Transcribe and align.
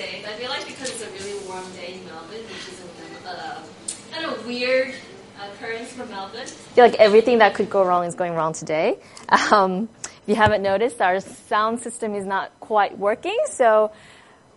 days. 0.00 0.24
I 0.24 0.32
feel 0.32 0.48
like 0.48 0.66
because 0.66 0.90
it's 0.90 1.02
a 1.02 1.10
really 1.12 1.46
warm 1.46 1.64
day 1.72 1.94
in 1.94 2.04
Melbourne, 2.06 2.44
which 2.48 2.68
is 2.68 2.80
a 3.26 3.30
uh, 3.30 3.62
kind 4.10 4.24
of 4.26 4.46
weird 4.46 4.94
occurrence 5.42 5.92
for 5.92 6.06
Melbourne. 6.06 6.40
I 6.40 6.74
feel 6.74 6.84
like 6.84 6.94
everything 6.94 7.38
that 7.38 7.54
could 7.54 7.68
go 7.68 7.84
wrong 7.84 8.04
is 8.06 8.14
going 8.14 8.34
wrong 8.34 8.52
today. 8.52 8.98
Um, 9.28 9.88
if 10.04 10.22
you 10.26 10.34
haven't 10.34 10.62
noticed, 10.62 11.00
our 11.00 11.20
sound 11.20 11.80
system 11.80 12.14
is 12.14 12.24
not 12.24 12.58
quite 12.60 12.98
working, 12.98 13.38
so 13.46 13.92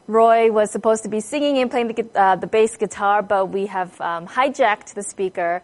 Roy 0.08 0.52
was 0.52 0.72
supposed 0.72 1.04
to 1.04 1.10
be 1.10 1.20
singing 1.20 1.58
and 1.58 1.70
playing 1.70 1.88
the, 1.88 2.06
uh, 2.16 2.36
the 2.38 2.48
bass 2.48 2.78
guitar, 2.78 3.22
but 3.22 3.50
we 3.50 3.68
have 3.68 4.00
um, 4.00 4.28
hijacked 4.28 4.94
the 4.94 5.04
speaker 5.04 5.62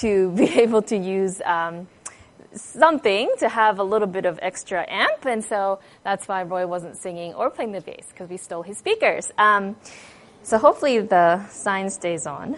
to 0.00 0.30
be 0.36 0.60
able 0.60 0.82
to 0.82 0.96
use 0.96 1.40
um, 1.44 1.88
something 2.54 3.30
to 3.38 3.48
have 3.48 3.78
a 3.78 3.84
little 3.84 4.08
bit 4.08 4.26
of 4.26 4.38
extra 4.42 4.84
amp, 4.88 5.24
and 5.24 5.44
so 5.44 5.80
that's 6.04 6.28
why 6.28 6.42
Roy 6.42 6.66
wasn't 6.66 6.96
singing 6.96 7.34
or 7.34 7.50
playing 7.50 7.72
the 7.72 7.80
bass 7.80 8.06
because 8.08 8.28
we 8.28 8.36
stole 8.36 8.62
his 8.62 8.78
speakers. 8.78 9.30
Um, 9.38 9.76
so 10.42 10.58
hopefully 10.58 11.00
the 11.00 11.46
sign 11.48 11.90
stays 11.90 12.26
on. 12.26 12.56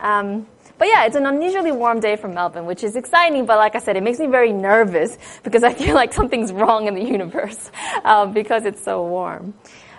Um, 0.00 0.46
but 0.76 0.88
yeah, 0.88 1.04
it's 1.04 1.16
an 1.16 1.26
unusually 1.26 1.72
warm 1.72 2.00
day 2.00 2.16
for 2.16 2.28
Melbourne, 2.28 2.66
which 2.66 2.82
is 2.82 2.96
exciting. 2.96 3.46
But 3.46 3.58
like 3.58 3.76
I 3.76 3.78
said, 3.78 3.96
it 3.96 4.02
makes 4.02 4.18
me 4.18 4.26
very 4.26 4.52
nervous 4.52 5.18
because 5.42 5.62
I 5.62 5.72
feel 5.72 5.94
like 5.94 6.12
something's 6.12 6.52
wrong 6.52 6.88
in 6.88 6.94
the 6.94 7.04
universe 7.04 7.70
um, 8.04 8.32
because 8.32 8.64
it's 8.64 8.82
so 8.82 9.06
warm. 9.06 9.54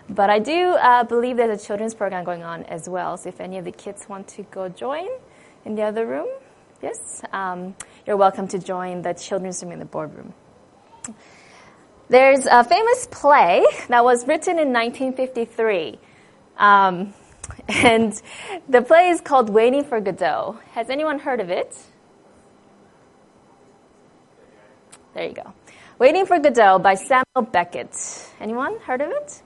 But 0.10 0.30
I 0.30 0.40
do 0.40 0.72
uh, 0.72 1.04
believe 1.04 1.38
there's 1.38 1.62
a 1.62 1.66
children's 1.66 1.96
program 1.96 2.24
going 2.24 2.44
on 2.44 2.64
as 2.64 2.88
well. 2.88 3.18
So 3.18 3.30
if 3.30 3.42
any 3.42 3.58
of 3.58 3.66
the 3.66 3.72
kids 3.72 4.08
want 4.08 4.28
to 4.30 4.44
go 4.44 4.70
join 4.70 5.08
in 5.64 5.76
the 5.76 5.82
other 5.82 6.06
room, 6.06 6.28
yes, 6.86 7.24
um, 7.34 7.76
you're 8.06 8.16
welcome 8.16 8.48
to 8.48 8.60
join 8.60 9.02
the 9.02 9.14
children's 9.14 9.64
room 9.64 9.72
in 9.72 9.80
the 9.80 9.86
boardroom. 9.86 10.36
There's 12.10 12.46
a 12.46 12.64
famous 12.64 13.08
play 13.10 13.66
that 13.88 14.04
was 14.04 14.28
written 14.28 14.60
in 14.60 14.72
1953. 14.72 15.98
Um, 16.60 17.16
and 17.68 18.22
the 18.70 18.84
play 18.84 19.10
is 19.10 19.20
called 19.20 19.50
Waiting 19.50 19.84
for 19.84 20.00
Godot. 20.00 20.60
Has 20.74 20.92
anyone 20.92 21.18
heard 21.18 21.40
of 21.40 21.50
it? 21.50 21.76
There 25.16 25.26
you 25.26 25.34
go. 25.34 25.54
Waiting 25.98 26.28
for 26.28 26.38
Godot 26.38 26.78
by 26.80 26.94
Samuel 26.94 27.50
Beckett. 27.52 27.96
Anyone 28.40 28.78
heard 28.82 29.02
of 29.02 29.10
it? 29.10 29.42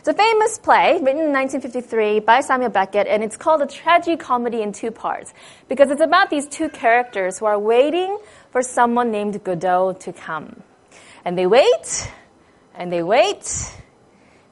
It's 0.00 0.08
a 0.08 0.14
famous 0.14 0.56
play 0.56 0.94
written 0.94 1.20
in 1.20 1.32
1953 1.34 2.20
by 2.20 2.40
Samuel 2.40 2.70
Beckett, 2.70 3.06
and 3.06 3.22
it's 3.22 3.36
called 3.36 3.60
a 3.60 3.66
tragicomedy 3.66 4.62
in 4.62 4.72
two 4.72 4.90
parts 4.90 5.34
because 5.68 5.90
it's 5.90 6.00
about 6.00 6.30
these 6.30 6.48
two 6.48 6.70
characters 6.70 7.38
who 7.38 7.44
are 7.44 7.58
waiting 7.58 8.16
for 8.50 8.62
someone 8.62 9.10
named 9.10 9.44
Godot 9.44 9.92
to 10.00 10.14
come. 10.14 10.62
And 11.22 11.36
they 11.36 11.46
wait, 11.46 12.10
and 12.74 12.90
they 12.90 13.02
wait, 13.02 13.74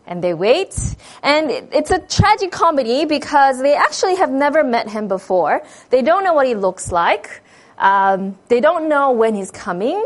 and 0.07 0.23
they 0.23 0.35
wait. 0.35 0.77
And 1.23 1.51
it's 1.51 1.93
a 1.93 1.99
tragic 1.99 2.53
comedy 2.53 3.07
because 3.07 3.63
they 3.63 3.75
actually 3.75 4.17
have 4.17 4.31
never 4.31 4.63
met 4.63 4.91
him 4.91 5.09
before. 5.09 5.63
They 5.89 6.03
don't 6.03 6.25
know 6.25 6.35
what 6.35 6.47
he 6.47 6.57
looks 6.57 6.93
like. 6.93 7.41
Um, 7.79 8.37
they 8.49 8.61
don't 8.61 8.91
know 8.91 9.13
when 9.13 9.35
he's 9.35 9.51
coming. 9.51 10.05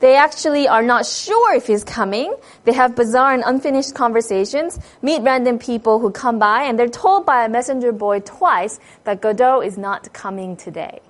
They 0.00 0.14
actually 0.14 0.68
are 0.68 0.82
not 0.82 1.06
sure 1.06 1.54
if 1.54 1.66
he's 1.66 1.82
coming. 1.82 2.34
They 2.64 2.72
have 2.72 2.94
bizarre 2.94 3.34
and 3.34 3.42
unfinished 3.44 3.94
conversations, 3.94 4.78
meet 5.02 5.22
random 5.22 5.58
people 5.58 5.98
who 5.98 6.10
come 6.12 6.38
by, 6.38 6.64
and 6.64 6.78
they're 6.78 6.88
told 6.88 7.26
by 7.26 7.44
a 7.44 7.48
messenger 7.48 7.90
boy 7.90 8.20
twice 8.20 8.78
that 9.04 9.20
Godot 9.20 9.62
is 9.62 9.76
not 9.76 10.12
coming 10.12 10.56
today. 10.56 11.00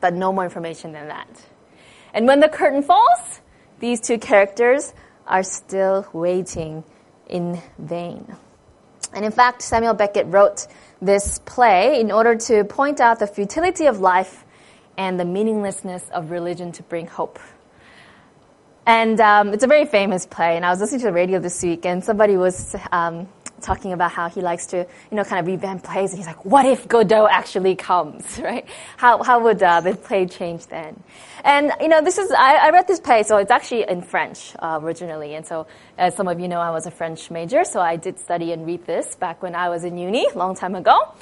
But 0.00 0.12
no 0.14 0.32
more 0.32 0.44
information 0.44 0.92
than 0.92 1.08
that. 1.08 1.28
And 2.12 2.26
when 2.26 2.40
the 2.40 2.48
curtain 2.48 2.82
falls, 2.82 3.40
these 3.78 4.00
two 4.00 4.18
characters 4.18 4.92
are 5.26 5.42
still 5.42 6.06
waiting 6.12 6.84
in 7.28 7.62
vain. 7.78 8.36
And 9.14 9.24
in 9.24 9.32
fact, 9.32 9.62
Samuel 9.62 9.94
Beckett 9.94 10.26
wrote 10.26 10.66
this 11.00 11.38
play 11.40 12.00
in 12.00 12.12
order 12.12 12.36
to 12.36 12.64
point 12.64 13.00
out 13.00 13.18
the 13.18 13.26
futility 13.26 13.86
of 13.86 14.00
life 14.00 14.44
and 14.98 15.18
the 15.18 15.24
meaninglessness 15.24 16.08
of 16.10 16.30
religion 16.30 16.72
to 16.72 16.82
bring 16.82 17.06
hope. 17.06 17.38
And 18.86 19.20
um, 19.20 19.54
it's 19.54 19.62
a 19.62 19.68
very 19.68 19.86
famous 19.86 20.26
play. 20.26 20.56
And 20.56 20.66
I 20.66 20.70
was 20.70 20.80
listening 20.80 21.00
to 21.00 21.06
the 21.06 21.12
radio 21.12 21.38
this 21.38 21.62
week, 21.62 21.86
and 21.86 22.02
somebody 22.02 22.36
was 22.36 22.74
um, 22.90 23.28
talking 23.60 23.92
about 23.92 24.10
how 24.10 24.28
he 24.28 24.40
likes 24.40 24.66
to, 24.66 24.78
you 25.10 25.16
know, 25.16 25.22
kind 25.22 25.40
of 25.40 25.46
revamp 25.46 25.84
plays. 25.84 26.10
And 26.10 26.18
he's 26.18 26.26
like, 26.26 26.44
what 26.44 26.66
if 26.66 26.88
Godot 26.88 27.28
actually 27.30 27.76
comes, 27.76 28.38
right? 28.42 28.66
How, 28.96 29.22
how 29.22 29.42
would 29.44 29.62
uh, 29.62 29.80
the 29.80 29.94
play 29.94 30.26
change 30.26 30.66
then? 30.66 31.00
And, 31.44 31.72
you 31.80 31.88
know, 31.88 32.02
this 32.02 32.18
is, 32.18 32.30
I, 32.32 32.56
I 32.56 32.70
read 32.70 32.88
this 32.88 32.98
play, 32.98 33.22
so 33.22 33.36
it's 33.36 33.50
actually 33.50 33.88
in 33.88 34.02
French 34.02 34.52
uh, 34.58 34.80
originally. 34.82 35.34
And 35.34 35.46
so, 35.46 35.66
as 35.96 36.16
some 36.16 36.26
of 36.26 36.40
you 36.40 36.48
know, 36.48 36.60
I 36.60 36.70
was 36.70 36.86
a 36.86 36.90
French 36.90 37.30
major, 37.30 37.64
so 37.64 37.80
I 37.80 37.96
did 37.96 38.18
study 38.18 38.52
and 38.52 38.66
read 38.66 38.84
this 38.84 39.14
back 39.14 39.42
when 39.42 39.54
I 39.54 39.68
was 39.68 39.84
in 39.84 39.96
uni, 39.96 40.26
long 40.34 40.56
time 40.56 40.74
ago. 40.74 41.14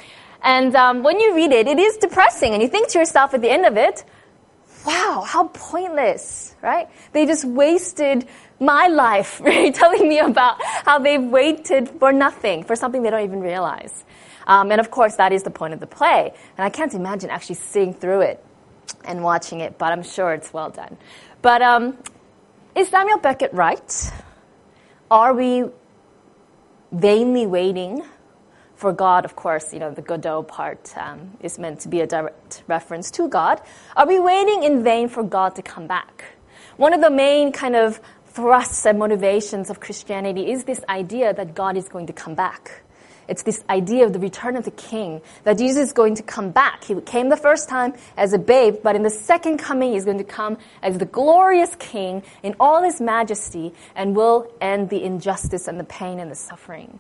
And 0.43 0.75
um, 0.75 1.03
when 1.03 1.21
you 1.21 1.35
read 1.35 1.53
it, 1.53 1.67
it 1.67 1.79
is 1.79 1.99
depressing. 1.99 2.55
And 2.55 2.63
you 2.63 2.69
think 2.69 2.89
to 2.89 2.99
yourself 2.99 3.35
at 3.35 3.43
the 3.43 3.51
end 3.51 3.67
of 3.67 3.77
it, 3.77 4.05
wow, 4.87 5.25
how 5.27 5.49
pointless, 5.49 6.55
right? 6.63 6.89
They 7.13 7.27
just 7.27 7.45
wasted 7.45 8.27
my 8.59 8.89
life, 8.89 9.41
right? 9.45 9.75
Telling 9.75 10.09
me 10.09 10.19
about 10.19 10.63
how 10.63 10.99
they've 10.99 11.23
waited 11.23 11.89
for 11.89 12.13
nothing, 12.13 12.65
for 12.65 12.77
something 12.77 13.03
they 13.03 13.11
don't 13.11 13.25
even 13.25 13.41
realize. 13.41 14.05
Um, 14.47 14.73
and 14.73 14.81
of 14.81 14.91
course, 14.91 15.17
that 15.17 15.33
is 15.33 15.43
the 15.43 15.51
point 15.51 15.75
of 15.75 15.81
the 15.81 15.87
play. 15.87 16.33
And 16.57 16.65
I 16.65 16.71
can't 16.71 16.95
imagine 16.95 17.31
actually 17.31 17.57
sitting 17.57 17.95
through 17.95 18.23
it 18.23 18.45
and 19.05 19.23
watching 19.23 19.61
it, 19.61 19.79
but 19.79 19.93
I'm 19.93 20.03
sure 20.03 20.33
it's 20.33 20.53
well 20.53 20.71
done. 20.71 20.97
But 21.43 21.63
um, 21.63 21.97
is 22.75 22.89
Samuel 22.89 23.19
Beckett 23.19 23.53
right? 23.53 24.13
Are 25.11 25.35
we 25.35 25.65
vainly 26.93 27.47
waiting 27.47 28.03
for 28.81 28.95
God, 28.95 29.27
of 29.27 29.37
course, 29.37 29.75
you 29.75 29.79
know, 29.79 29.91
the 29.91 30.01
Godot 30.01 30.45
part 30.45 30.97
um, 30.97 31.37
is 31.41 31.59
meant 31.59 31.81
to 31.81 31.89
be 31.89 32.01
a 32.01 32.07
direct 32.07 32.63
reference 32.67 33.11
to 33.11 33.29
God. 33.29 33.61
Are 33.95 34.07
we 34.07 34.19
waiting 34.19 34.63
in 34.63 34.83
vain 34.83 35.11
for 35.11 35.23
God 35.23 35.55
to 35.57 35.63
come 35.63 35.87
back? 35.87 36.25
One 36.79 36.95
of 36.95 37.03
the 37.03 37.11
main 37.11 37.53
kind 37.53 37.77
of 37.77 38.01
thrusts 38.29 38.87
and 38.87 38.99
motivations 38.99 39.69
of 39.69 39.81
Christianity 39.81 40.51
is 40.51 40.65
this 40.65 40.83
idea 40.89 41.35
that 41.35 41.55
God 41.55 41.77
is 41.77 41.91
going 41.91 42.07
to 42.07 42.15
come 42.15 42.35
back. 42.35 42.81
It's 43.29 43.43
this 43.43 43.63
idea 43.69 44.07
of 44.07 44.15
the 44.15 44.19
return 44.19 44.57
of 44.57 44.65
the 44.65 44.71
king, 44.71 45.21
that 45.45 45.59
Jesus 45.59 45.89
is 45.89 45.93
going 45.93 46.15
to 46.15 46.23
come 46.23 46.51
back. 46.51 46.83
He 46.83 46.99
came 47.03 47.29
the 47.29 47.37
first 47.37 47.69
time 47.69 47.93
as 48.17 48.33
a 48.33 48.39
babe, 48.39 48.77
but 48.83 48.97
in 48.97 49.03
the 49.03 49.11
second 49.11 49.59
coming, 49.59 49.93
he's 49.93 50.07
going 50.07 50.19
to 50.19 50.25
come 50.25 50.57
as 50.83 50.97
the 50.97 51.05
glorious 51.05 51.77
king 51.79 52.23
in 52.43 52.57
all 52.59 52.83
his 52.83 52.99
majesty 52.99 53.75
and 53.95 54.17
will 54.17 54.51
end 54.59 54.89
the 54.89 55.05
injustice 55.05 55.69
and 55.69 55.79
the 55.79 55.85
pain 55.85 56.19
and 56.19 56.31
the 56.31 56.35
suffering. 56.35 56.99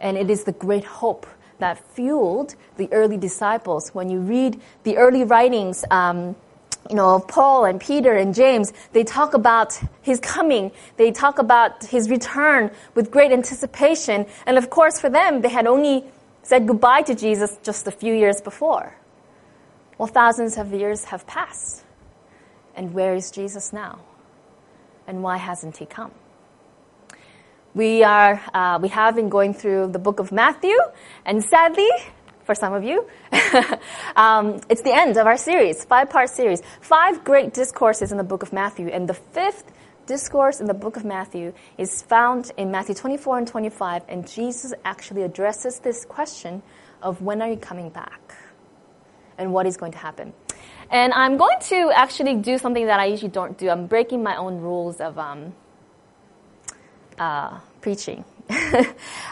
And 0.00 0.16
it 0.16 0.30
is 0.30 0.44
the 0.44 0.52
great 0.52 0.84
hope 0.84 1.26
that 1.58 1.78
fueled 1.94 2.54
the 2.76 2.88
early 2.92 3.16
disciples. 3.16 3.90
When 3.94 4.10
you 4.10 4.20
read 4.20 4.60
the 4.84 4.96
early 4.96 5.24
writings, 5.24 5.84
um, 5.90 6.36
you 6.88 6.96
know, 6.96 7.16
of 7.16 7.28
Paul 7.28 7.64
and 7.64 7.80
Peter 7.80 8.14
and 8.14 8.34
James, 8.34 8.72
they 8.92 9.04
talk 9.04 9.34
about 9.34 9.78
his 10.02 10.20
coming. 10.20 10.72
They 10.96 11.10
talk 11.10 11.38
about 11.38 11.84
his 11.84 12.08
return 12.08 12.70
with 12.94 13.10
great 13.10 13.32
anticipation. 13.32 14.26
And 14.46 14.56
of 14.56 14.70
course, 14.70 15.00
for 15.00 15.10
them, 15.10 15.42
they 15.42 15.48
had 15.48 15.66
only 15.66 16.04
said 16.42 16.66
goodbye 16.66 17.02
to 17.02 17.14
Jesus 17.14 17.58
just 17.62 17.86
a 17.86 17.90
few 17.90 18.14
years 18.14 18.40
before. 18.40 18.94
Well, 19.98 20.06
thousands 20.06 20.56
of 20.56 20.72
years 20.72 21.04
have 21.04 21.26
passed. 21.26 21.84
And 22.74 22.94
where 22.94 23.14
is 23.14 23.30
Jesus 23.30 23.72
now? 23.72 23.98
And 25.06 25.22
why 25.22 25.36
hasn't 25.36 25.78
he 25.78 25.86
come? 25.86 26.12
We 27.78 28.02
are, 28.02 28.42
uh, 28.52 28.80
we 28.82 28.88
have 28.88 29.14
been 29.14 29.28
going 29.28 29.54
through 29.54 29.92
the 29.92 30.00
book 30.00 30.18
of 30.18 30.32
Matthew, 30.32 30.76
and 31.24 31.44
sadly, 31.44 31.88
for 32.42 32.56
some 32.56 32.72
of 32.72 32.82
you, 32.82 33.06
um, 34.16 34.60
it's 34.68 34.82
the 34.82 34.92
end 34.92 35.16
of 35.16 35.28
our 35.28 35.36
series, 35.36 35.84
five-part 35.84 36.28
series. 36.28 36.60
Five 36.80 37.22
great 37.22 37.54
discourses 37.54 38.10
in 38.10 38.18
the 38.18 38.24
book 38.24 38.42
of 38.42 38.52
Matthew, 38.52 38.88
and 38.88 39.08
the 39.08 39.14
fifth 39.14 39.70
discourse 40.06 40.58
in 40.58 40.66
the 40.66 40.74
book 40.74 40.96
of 40.96 41.04
Matthew 41.04 41.52
is 41.78 42.02
found 42.02 42.50
in 42.56 42.72
Matthew 42.72 42.96
24 42.96 43.38
and 43.38 43.46
25, 43.46 44.02
and 44.08 44.26
Jesus 44.26 44.74
actually 44.84 45.22
addresses 45.22 45.78
this 45.78 46.04
question 46.04 46.62
of 47.00 47.22
when 47.22 47.40
are 47.40 47.48
you 47.48 47.58
coming 47.58 47.90
back? 47.90 48.34
And 49.38 49.52
what 49.52 49.66
is 49.66 49.76
going 49.76 49.92
to 49.92 49.98
happen? 49.98 50.32
And 50.90 51.12
I'm 51.12 51.36
going 51.36 51.60
to 51.68 51.92
actually 51.94 52.34
do 52.38 52.58
something 52.58 52.86
that 52.86 52.98
I 52.98 53.04
usually 53.04 53.30
don't 53.30 53.56
do. 53.56 53.70
I'm 53.70 53.86
breaking 53.86 54.24
my 54.24 54.34
own 54.34 54.58
rules 54.60 55.00
of 55.00 55.16
um, 55.16 55.54
uh, 57.20 57.60
preaching. 57.80 58.24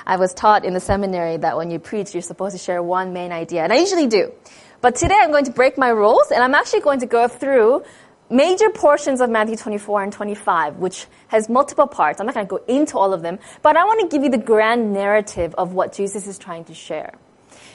I 0.06 0.16
was 0.16 0.34
taught 0.34 0.64
in 0.64 0.75
the 0.75 0.81
seminary 0.81 1.37
that 1.38 1.56
when 1.56 1.70
you 1.70 1.78
preach, 1.78 2.14
you're 2.14 2.22
supposed 2.22 2.56
to 2.56 2.62
share 2.62 2.82
one 2.82 3.12
main 3.12 3.32
idea, 3.32 3.62
and 3.62 3.72
I 3.72 3.76
usually 3.76 4.06
do. 4.06 4.32
But 4.81 4.96
today 4.96 5.16
I'm 5.19 5.31
going 5.31 5.46
to 5.46 5.52
break 5.52 5.78
my 5.78 5.88
rules, 5.88 6.31
and 6.31 6.43
I'm 6.43 6.54
actually 6.54 6.81
going 6.81 7.00
to 7.00 7.06
go 7.06 7.28
through 7.28 7.84
major 8.28 8.70
portions 8.70 9.20
of 9.20 9.31
Matthew 9.31 9.56
24 9.56 10.02
and 10.02 10.12
25, 10.12 10.76
which 10.76 11.06
has 11.28 11.48
multiple 11.48 11.87
parts. 11.87 12.20
I'm 12.20 12.26
not 12.26 12.34
going 12.34 12.46
to 12.46 12.50
go 12.50 12.64
into 12.66 12.98
all 12.98 13.12
of 13.12 13.22
them, 13.22 13.38
but 13.62 13.76
I 13.76 13.84
want 13.84 14.00
to 14.00 14.08
give 14.14 14.22
you 14.22 14.31
the 14.31 14.38
grand 14.38 14.93
narrative 14.93 15.54
of 15.56 15.72
what 15.72 15.93
Jesus 15.93 16.26
is 16.26 16.38
trying 16.38 16.64
to 16.64 16.75
share. 16.75 17.14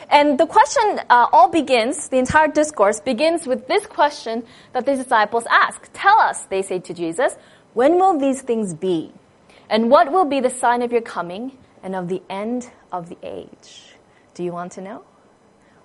And 0.09 0.37
the 0.37 0.45
question 0.45 0.99
uh, 1.09 1.27
all 1.31 1.49
begins, 1.49 2.09
the 2.09 2.17
entire 2.17 2.49
discourse 2.49 2.99
begins 2.99 3.47
with 3.47 3.67
this 3.67 3.85
question 3.85 4.43
that 4.73 4.85
the 4.85 4.95
disciples 4.95 5.45
ask. 5.49 5.89
Tell 5.93 6.19
us, 6.19 6.43
they 6.45 6.61
say 6.61 6.79
to 6.79 6.93
Jesus, 6.93 7.33
when 7.73 7.95
will 7.95 8.19
these 8.19 8.41
things 8.41 8.73
be? 8.73 9.13
And 9.71 9.89
what 9.89 10.11
will 10.11 10.25
be 10.25 10.41
the 10.41 10.49
sign 10.51 10.83
of 10.83 10.91
your 10.91 11.01
coming 11.01 11.57
and 11.81 11.95
of 11.95 12.07
the 12.07 12.21
end 12.29 12.69
of 12.91 13.09
the 13.09 13.17
age. 13.23 13.95
Do 14.33 14.43
you 14.43 14.51
want 14.51 14.73
to 14.73 14.81
know? 14.81 15.03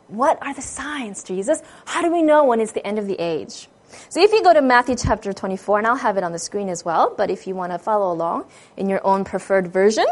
What 0.09 0.39
are 0.43 0.55
the 0.55 0.63
signs, 0.63 1.25
Jesus? 1.25 1.63
How 1.85 2.03
do 2.03 2.13
we 2.13 2.23
know 2.23 2.45
when 2.45 2.61
it's 2.61 2.73
the 2.73 2.87
end 2.87 2.99
of 2.99 3.07
the 3.07 3.21
age? 3.21 3.69
So 4.09 4.23
if 4.23 4.33
you 4.33 4.43
go 4.43 4.53
to 4.53 4.61
Matthew 4.61 4.97
chapter 4.97 5.33
24, 5.33 5.79
and 5.79 5.87
I'll 5.87 5.97
have 5.97 6.17
it 6.17 6.25
on 6.25 6.33
the 6.33 6.39
screen 6.39 6.69
as 6.69 6.85
well, 6.85 7.15
but 7.17 7.31
if 7.31 7.47
you 7.47 7.55
want 7.55 7.73
to 7.73 7.79
follow 7.79 8.13
along 8.13 8.47
in 8.77 8.89
your 8.89 9.05
own 9.07 9.25
preferred 9.25 9.69
version, 9.69 10.07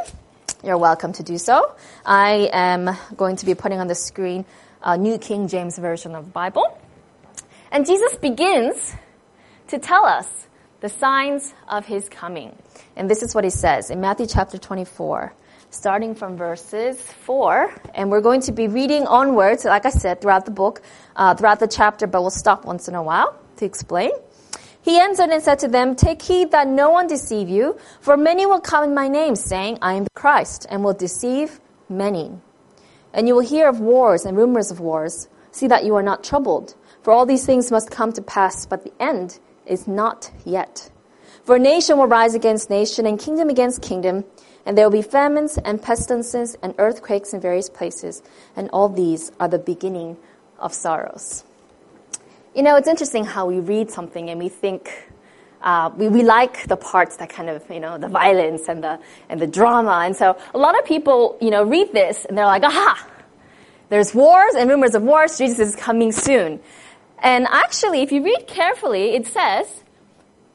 you're 0.63 0.79
welcome 0.79 1.13
to 1.15 1.23
do 1.23 1.39
so. 1.39 1.75
I 2.07 2.49
am 2.53 2.97
going 3.17 3.37
to 3.37 3.47
be 3.47 3.55
putting 3.55 3.81
on 3.81 3.89
the 3.89 3.95
screen 3.95 4.45
a 4.83 4.97
New 4.97 5.19
King 5.19 5.49
James 5.49 5.79
Version 5.79 6.15
of 6.15 6.27
the 6.27 6.31
Bible. 6.31 6.79
And 7.71 7.85
Jesus 7.85 8.15
begins 8.17 8.95
to 9.69 9.79
tell 9.79 10.05
us 10.05 10.29
the 10.85 10.91
signs 10.91 11.55
of 11.67 11.87
his 11.87 12.11
coming. 12.11 12.55
And 12.95 13.09
this 13.09 13.23
is 13.23 13.35
what 13.35 13.43
he 13.43 13.49
says 13.49 13.89
in 13.89 14.03
Matthew 14.03 14.27
chapter 14.27 14.59
24, 14.59 15.33
starting 15.71 16.15
from 16.15 16.37
verses 16.37 17.01
4. 17.01 17.73
And 17.95 18.11
we're 18.11 18.21
going 18.21 18.43
to 18.43 18.53
be 18.53 18.69
reading 18.69 19.07
onwards, 19.07 19.65
like 19.65 19.87
I 19.87 19.89
said, 19.89 20.21
throughout 20.21 20.45
the 20.45 20.51
book, 20.51 20.83
uh, 21.17 21.37
throughout 21.37 21.61
the 21.61 21.69
chapter, 21.69 22.07
but 22.07 22.21
we'll 22.21 22.29
stop 22.29 22.67
once 22.67 22.87
in 22.87 22.95
a 22.95 23.03
while 23.03 23.35
to 23.57 23.65
explain. 23.65 24.11
He 24.83 25.01
answered 25.01 25.31
and 25.31 25.43
said 25.43 25.61
to 25.61 25.69
them, 25.69 25.97
Take 25.97 26.21
heed 26.21 26.51
that 26.51 26.69
no 26.69 26.91
one 26.91 27.07
deceive 27.07 27.49
you, 27.49 27.79
for 28.03 28.19
many 28.19 28.45
will 28.45 28.61
come 28.61 28.85
in 28.85 28.93
my 28.93 29.09
name, 29.09 29.37
saying, 29.37 29.79
I 29.81 29.95
am 29.95 30.05
the 30.05 30.11
Christ, 30.15 30.67
and 30.69 30.85
will 30.85 30.93
deceive 30.93 31.61
many. 31.89 32.31
And 33.15 33.27
you 33.27 33.37
will 33.37 33.49
hear 33.49 33.71
of 33.71 33.81
wars 33.81 34.27
and 34.27 34.37
rumors 34.37 34.71
of 34.71 34.81
wars. 34.81 35.31
See 35.51 35.67
that 35.67 35.87
you 35.87 35.95
are 35.95 36.03
not 36.03 36.23
troubled, 36.23 36.75
for 37.01 37.11
all 37.11 37.25
these 37.25 37.47
things 37.47 37.71
must 37.71 37.91
come 37.91 38.13
to 38.13 38.21
pass, 38.21 38.67
but 38.67 38.85
the 38.85 38.93
end 39.01 39.41
is 39.67 39.87
not 39.87 40.31
yet. 40.45 40.91
For 41.45 41.59
nation 41.59 41.99
will 41.99 42.07
rise 42.07 42.35
against 42.35 42.71
nation, 42.71 43.07
and 43.07 43.19
kingdom 43.19 43.51
against 43.51 43.83
kingdom, 43.83 44.25
and 44.65 44.79
there 44.79 44.87
will 44.87 44.97
be 44.97 45.03
famines 45.03 45.59
and 45.59 45.83
pestilences 45.83 46.57
and 46.63 46.75
earthquakes 46.79 47.35
in 47.35 47.41
various 47.41 47.69
places, 47.69 48.23
and 48.57 48.71
all 48.71 48.89
these 48.89 49.31
are 49.39 49.49
the 49.49 49.59
beginning 49.59 50.17
of 50.59 50.73
sorrows. 50.73 51.45
You 52.55 52.63
know, 52.63 52.77
it's 52.77 52.89
interesting 52.89 53.25
how 53.25 53.47
we 53.47 53.59
read 53.59 53.91
something 53.91 54.31
and 54.31 54.39
we 54.39 54.49
think, 54.49 55.11
uh, 55.61 55.91
we, 55.97 56.09
we 56.09 56.23
like 56.23 56.67
the 56.69 56.77
parts 56.77 57.17
that 57.17 57.29
kind 57.29 57.51
of, 57.51 57.69
you 57.69 57.81
know, 57.81 57.99
the 57.99 58.09
violence 58.09 58.69
and 58.69 58.83
the, 58.83 59.01
and 59.29 59.41
the 59.41 59.47
drama. 59.47 60.03
And 60.05 60.15
so 60.15 60.39
a 60.55 60.59
lot 60.59 60.79
of 60.79 60.85
people, 60.85 61.37
you 61.41 61.51
know, 61.51 61.65
read 61.65 61.93
this 61.93 62.25
and 62.25 62.39
they're 62.39 62.47
like, 62.47 62.63
aha, 62.63 63.09
there's 63.89 64.15
wars 64.15 64.55
and 64.57 64.71
rumors 64.71 64.95
of 64.95 65.03
wars. 65.03 65.37
Jesus 65.37 65.59
is 65.59 65.77
coming 65.77 66.13
soon. 66.13 66.61
And 67.25 67.47
actually, 67.51 68.03
if 68.03 68.13
you 68.13 68.23
read 68.23 68.47
carefully, 68.47 69.15
it 69.15 69.27
says, 69.27 69.67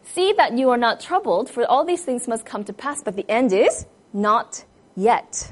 see 0.03 0.33
that 0.33 0.55
you 0.55 0.69
are 0.69 0.77
not 0.77 1.01
troubled, 1.01 1.49
for 1.49 1.65
all 1.65 1.83
these 1.83 2.03
things 2.03 2.27
must 2.27 2.45
come 2.45 2.63
to 2.65 2.73
pass, 2.73 3.01
but 3.01 3.15
the 3.15 3.29
end 3.29 3.51
is 3.51 3.87
not 4.13 4.63
yet. 4.95 5.51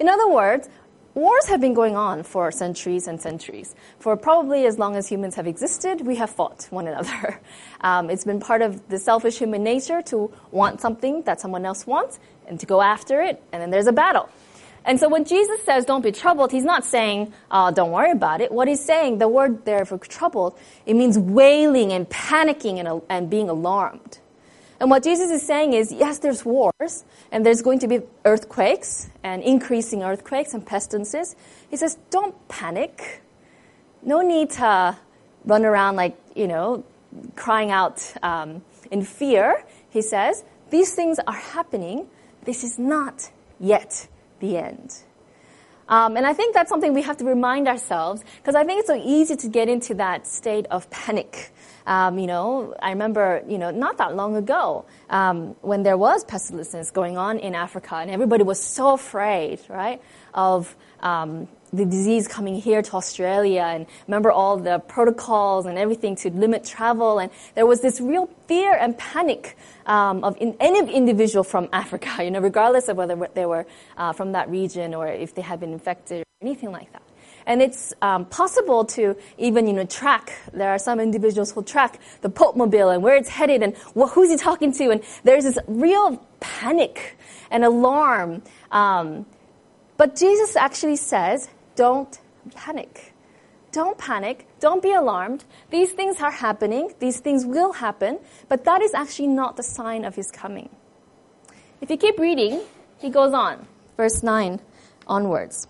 In 0.00 0.08
other 0.08 0.26
words, 0.26 0.70
wars 1.12 1.46
have 1.48 1.60
been 1.60 1.74
going 1.74 1.96
on 1.96 2.22
for 2.22 2.50
centuries 2.50 3.06
and 3.06 3.20
centuries. 3.20 3.74
For 3.98 4.16
probably 4.16 4.64
as 4.64 4.78
long 4.78 4.96
as 4.96 5.06
humans 5.06 5.34
have 5.34 5.46
existed, 5.46 6.06
we 6.06 6.16
have 6.16 6.30
fought 6.30 6.66
one 6.70 6.88
another. 6.88 7.40
Um, 7.80 8.10
it's 8.10 8.24
been 8.24 8.40
part 8.40 8.60
of 8.60 8.88
the 8.88 8.98
selfish 8.98 9.38
human 9.38 9.62
nature 9.62 10.02
to 10.02 10.32
want 10.50 10.80
something 10.80 11.22
that 11.22 11.40
someone 11.40 11.64
else 11.64 11.86
wants 11.86 12.18
and 12.48 12.58
to 12.58 12.66
go 12.66 12.80
after 12.82 13.22
it, 13.22 13.40
and 13.52 13.62
then 13.62 13.70
there's 13.70 13.86
a 13.86 13.92
battle. 13.92 14.28
And 14.88 14.98
so 14.98 15.06
when 15.06 15.26
Jesus 15.26 15.62
says, 15.64 15.84
don't 15.84 16.00
be 16.00 16.12
troubled, 16.12 16.50
he's 16.50 16.64
not 16.64 16.82
saying, 16.82 17.30
oh, 17.50 17.70
don't 17.70 17.90
worry 17.90 18.10
about 18.10 18.40
it. 18.40 18.50
What 18.50 18.68
he's 18.68 18.82
saying, 18.82 19.18
the 19.18 19.28
word 19.28 19.66
there 19.66 19.84
for 19.84 19.98
troubled, 19.98 20.58
it 20.86 20.94
means 20.94 21.18
wailing 21.18 21.92
and 21.92 22.08
panicking 22.08 22.78
and, 22.78 23.02
and 23.10 23.28
being 23.28 23.50
alarmed. 23.50 24.18
And 24.80 24.88
what 24.88 25.04
Jesus 25.04 25.30
is 25.30 25.42
saying 25.46 25.74
is, 25.74 25.92
yes, 25.92 26.20
there's 26.20 26.42
wars, 26.42 27.04
and 27.30 27.44
there's 27.44 27.60
going 27.60 27.80
to 27.80 27.86
be 27.86 28.00
earthquakes, 28.24 29.10
and 29.22 29.42
increasing 29.42 30.02
earthquakes 30.02 30.54
and 30.54 30.64
pestilences. 30.64 31.36
He 31.68 31.76
says, 31.76 31.98
don't 32.08 32.34
panic. 32.48 33.20
No 34.02 34.22
need 34.22 34.48
to 34.52 34.96
run 35.44 35.66
around 35.66 35.96
like, 35.96 36.16
you 36.34 36.48
know, 36.48 36.82
crying 37.36 37.70
out 37.70 38.10
um, 38.22 38.62
in 38.90 39.02
fear. 39.02 39.64
He 39.90 40.00
says, 40.00 40.44
these 40.70 40.94
things 40.94 41.18
are 41.26 41.34
happening. 41.34 42.08
This 42.44 42.64
is 42.64 42.78
not 42.78 43.30
yet 43.60 44.08
the 44.40 44.56
end. 44.56 45.02
Um, 45.88 46.18
and 46.18 46.26
I 46.26 46.34
think 46.34 46.54
that's 46.54 46.68
something 46.68 46.92
we 46.92 47.02
have 47.02 47.16
to 47.16 47.24
remind 47.24 47.66
ourselves 47.66 48.22
because 48.36 48.54
I 48.54 48.64
think 48.64 48.80
it's 48.80 48.88
so 48.88 49.00
easy 49.02 49.36
to 49.36 49.48
get 49.48 49.68
into 49.68 49.94
that 49.94 50.26
state 50.26 50.66
of 50.66 50.88
panic. 50.90 51.50
Um, 51.86 52.18
you 52.18 52.26
know, 52.26 52.74
I 52.82 52.90
remember, 52.90 53.42
you 53.48 53.56
know, 53.56 53.70
not 53.70 53.96
that 53.96 54.14
long 54.14 54.36
ago 54.36 54.84
um, 55.08 55.56
when 55.62 55.82
there 55.82 55.96
was 55.96 56.24
pestilence 56.24 56.90
going 56.90 57.16
on 57.16 57.38
in 57.38 57.54
Africa, 57.54 57.94
and 57.96 58.10
everybody 58.10 58.42
was 58.42 58.60
so 58.60 58.92
afraid, 58.92 59.60
right, 59.70 60.02
of 60.34 60.76
um, 61.00 61.48
the 61.72 61.84
disease 61.84 62.26
coming 62.26 62.54
here 62.54 62.80
to 62.80 62.94
Australia, 62.94 63.62
and 63.62 63.86
remember 64.06 64.30
all 64.30 64.56
the 64.56 64.78
protocols 64.80 65.66
and 65.66 65.78
everything 65.78 66.16
to 66.16 66.30
limit 66.30 66.64
travel, 66.64 67.18
and 67.18 67.30
there 67.54 67.66
was 67.66 67.80
this 67.80 68.00
real 68.00 68.28
fear 68.46 68.74
and 68.74 68.96
panic 68.96 69.56
um, 69.86 70.24
of 70.24 70.36
in, 70.40 70.56
any 70.60 70.92
individual 70.92 71.44
from 71.44 71.68
Africa, 71.72 72.24
you 72.24 72.30
know, 72.30 72.40
regardless 72.40 72.88
of 72.88 72.96
whether 72.96 73.28
they 73.34 73.46
were 73.46 73.66
uh, 73.96 74.12
from 74.12 74.32
that 74.32 74.48
region 74.48 74.94
or 74.94 75.08
if 75.08 75.34
they 75.34 75.42
had 75.42 75.60
been 75.60 75.72
infected 75.72 76.20
or 76.22 76.46
anything 76.46 76.72
like 76.72 76.92
that. 76.92 77.02
And 77.46 77.62
it's 77.62 77.94
um, 78.02 78.26
possible 78.26 78.84
to 78.84 79.16
even, 79.38 79.66
you 79.66 79.72
know, 79.72 79.86
track. 79.86 80.32
There 80.52 80.68
are 80.68 80.78
some 80.78 81.00
individuals 81.00 81.50
who 81.50 81.62
track 81.62 81.98
the 82.20 82.28
Pope 82.28 82.56
Mobile 82.56 82.90
and 82.90 83.02
where 83.02 83.16
it's 83.16 83.30
headed 83.30 83.62
and 83.62 83.74
who's 83.94 84.30
he 84.30 84.36
talking 84.36 84.70
to. 84.72 84.90
And 84.90 85.02
there's 85.24 85.44
this 85.44 85.58
real 85.66 86.22
panic 86.40 87.16
and 87.50 87.64
alarm. 87.64 88.42
Um, 88.70 89.24
but 89.98 90.16
Jesus 90.16 90.56
actually 90.56 90.96
says, 90.96 91.50
don't 91.76 92.18
panic. 92.54 93.12
Don't 93.72 93.98
panic. 93.98 94.46
Don't 94.60 94.82
be 94.82 94.92
alarmed. 94.92 95.44
These 95.70 95.92
things 95.92 96.20
are 96.20 96.30
happening. 96.30 96.94
These 96.98 97.20
things 97.20 97.44
will 97.44 97.72
happen. 97.72 98.18
But 98.48 98.64
that 98.64 98.80
is 98.80 98.94
actually 98.94 99.28
not 99.28 99.56
the 99.56 99.62
sign 99.62 100.04
of 100.04 100.14
his 100.14 100.30
coming. 100.30 100.70
If 101.80 101.90
you 101.90 101.96
keep 101.96 102.18
reading, 102.18 102.62
he 102.98 103.10
goes 103.10 103.34
on. 103.34 103.66
Verse 103.96 104.22
9 104.22 104.60
onwards. 105.06 105.68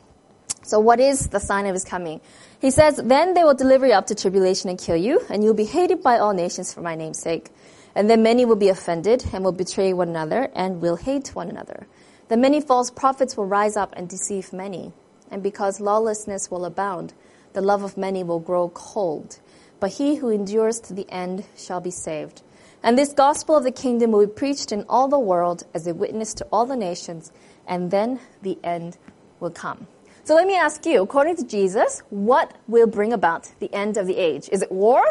So 0.63 0.79
what 0.79 1.01
is 1.01 1.29
the 1.29 1.41
sign 1.41 1.67
of 1.67 1.75
his 1.75 1.85
coming? 1.85 2.21
He 2.61 2.71
says, 2.71 2.97
Then 2.97 3.35
they 3.35 3.45
will 3.45 3.55
deliver 3.55 3.87
you 3.87 3.95
up 3.95 4.07
to 4.09 4.15
tribulation 4.15 4.69
and 4.69 4.79
kill 4.79 4.97
you, 4.97 5.21
and 5.31 5.43
you 5.43 5.49
will 5.49 5.57
be 5.57 5.65
hated 5.65 6.03
by 6.03 6.19
all 6.19 6.35
nations 6.35 6.73
for 6.73 6.83
my 6.83 6.95
name's 6.95 7.19
sake. 7.19 7.51
And 7.95 8.09
then 8.09 8.23
many 8.23 8.45
will 8.45 8.57
be 8.57 8.69
offended 8.69 9.25
and 9.33 9.45
will 9.45 9.53
betray 9.53 9.93
one 9.93 10.09
another 10.09 10.51
and 10.55 10.81
will 10.81 10.97
hate 10.97 11.35
one 11.35 11.49
another. 11.49 11.87
Then 12.29 12.41
many 12.41 12.61
false 12.61 12.91
prophets 12.91 13.37
will 13.37 13.47
rise 13.47 13.77
up 13.77 13.95
and 13.97 14.09
deceive 14.09 14.53
many. 14.53 14.93
And 15.31 15.43
because 15.43 15.81
lawlessness 15.81 16.51
will 16.51 16.65
abound, 16.65 17.15
the 17.53 17.61
love 17.61 17.83
of 17.83 17.97
many 17.97 18.23
will 18.23 18.41
grow 18.41 18.69
cold. 18.69 19.39
But 19.81 19.93
he 19.93 20.17
who 20.17 20.29
endures 20.29 20.81
to 20.81 20.95
the 20.95 21.09
end 21.11 21.45
shall 21.57 21.81
be 21.81 21.91
saved. 21.91 22.43
And 22.83 22.97
this 22.97 23.13
gospel 23.13 23.57
of 23.57 23.65
the 23.65 23.73
kingdom 23.73 24.13
will 24.13 24.27
be 24.27 24.33
preached 24.33 24.73
in 24.73 24.85
all 24.89 25.09
the 25.09 25.19
world 25.19 25.65
as 25.75 25.87
a 25.87 25.95
witness 25.95 26.35
to 26.35 26.47
all 26.53 26.67
the 26.67 26.77
nations, 26.77 27.33
and 27.67 27.91
then 27.91 28.21
the 28.43 28.59
end 28.63 28.97
will 29.41 29.51
come. 29.51 29.87
So 30.25 30.35
let 30.35 30.47
me 30.47 30.57
ask 30.57 30.85
you, 30.85 31.03
according 31.03 31.37
to 31.37 31.45
Jesus, 31.45 32.03
what 32.11 32.55
will 32.69 32.87
bring 32.87 33.13
about 33.13 33.51
the 33.61 33.73
end 33.75 33.97
of 33.97 34.07
the 34.07 34.17
age? 34.17 34.49
Is 34.53 34.63
it 34.63 34.71
war? 34.71 35.03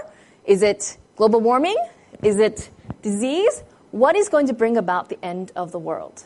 Is 0.46 0.62
it 0.62 0.98
global 1.16 1.42
warming? 1.42 1.78
Is 2.24 2.40
it 2.40 2.70
disease? 3.02 3.64
What 3.92 4.16
is 4.16 4.30
going 4.30 4.48
to 4.48 4.54
bring 4.54 4.78
about 4.78 5.10
the 5.10 5.24
end 5.26 5.52
of 5.56 5.72
the 5.72 5.80
world? 5.80 6.24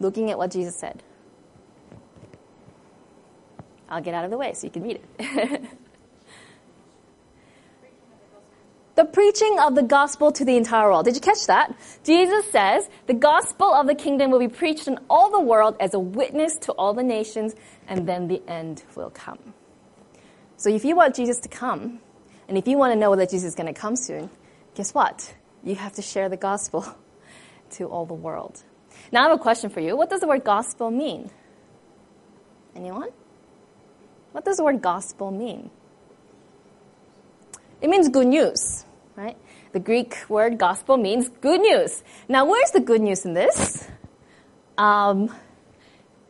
Looking 0.00 0.30
at 0.30 0.38
what 0.38 0.50
Jesus 0.50 0.76
said. 0.76 1.02
I'll 3.88 4.00
get 4.00 4.14
out 4.14 4.24
of 4.24 4.30
the 4.30 4.38
way 4.38 4.54
so 4.54 4.66
you 4.66 4.70
can 4.70 4.82
read 4.82 5.00
it. 5.18 5.62
the 8.94 9.04
preaching 9.04 9.58
of 9.58 9.74
the 9.74 9.82
gospel 9.82 10.30
to 10.32 10.44
the 10.44 10.56
entire 10.56 10.88
world. 10.88 11.04
Did 11.04 11.16
you 11.16 11.20
catch 11.20 11.46
that? 11.46 11.74
Jesus 12.04 12.50
says 12.50 12.88
the 13.06 13.14
gospel 13.14 13.74
of 13.74 13.86
the 13.86 13.94
kingdom 13.94 14.30
will 14.30 14.38
be 14.38 14.48
preached 14.48 14.86
in 14.86 14.98
all 15.08 15.30
the 15.30 15.40
world 15.40 15.76
as 15.80 15.92
a 15.94 15.98
witness 15.98 16.56
to 16.58 16.72
all 16.72 16.94
the 16.94 17.02
nations, 17.02 17.54
and 17.88 18.08
then 18.08 18.28
the 18.28 18.42
end 18.46 18.84
will 18.94 19.10
come. 19.10 19.54
So 20.56 20.70
if 20.70 20.84
you 20.84 20.94
want 20.94 21.16
Jesus 21.16 21.38
to 21.40 21.48
come, 21.48 22.00
and 22.48 22.56
if 22.58 22.68
you 22.68 22.76
want 22.76 22.92
to 22.92 22.98
know 22.98 23.16
that 23.16 23.30
Jesus 23.30 23.48
is 23.48 23.54
going 23.54 23.72
to 23.72 23.80
come 23.80 23.96
soon, 23.96 24.30
guess 24.74 24.94
what? 24.94 25.34
You 25.64 25.74
have 25.74 25.94
to 25.94 26.02
share 26.02 26.28
the 26.28 26.36
gospel 26.36 26.86
to 27.70 27.86
all 27.86 28.06
the 28.06 28.14
world. 28.14 28.62
Now 29.12 29.20
I 29.20 29.28
have 29.30 29.38
a 29.38 29.42
question 29.42 29.70
for 29.70 29.80
you. 29.80 29.96
What 29.96 30.10
does 30.10 30.20
the 30.20 30.28
word 30.28 30.44
gospel 30.44 30.90
mean? 30.90 31.30
Anyone? 32.74 33.10
What 34.32 34.44
does 34.44 34.58
the 34.58 34.64
word 34.64 34.80
gospel 34.80 35.30
mean? 35.30 35.70
It 37.80 37.88
means 37.88 38.08
good 38.08 38.26
news 38.26 38.84
right? 39.20 39.36
The 39.72 39.80
Greek 39.80 40.16
word 40.28 40.58
gospel 40.58 40.96
means 40.96 41.28
good 41.40 41.60
news. 41.60 42.02
Now, 42.28 42.44
where's 42.46 42.70
the 42.70 42.80
good 42.80 43.00
news 43.00 43.24
in 43.24 43.34
this? 43.34 43.86
Um, 44.78 45.34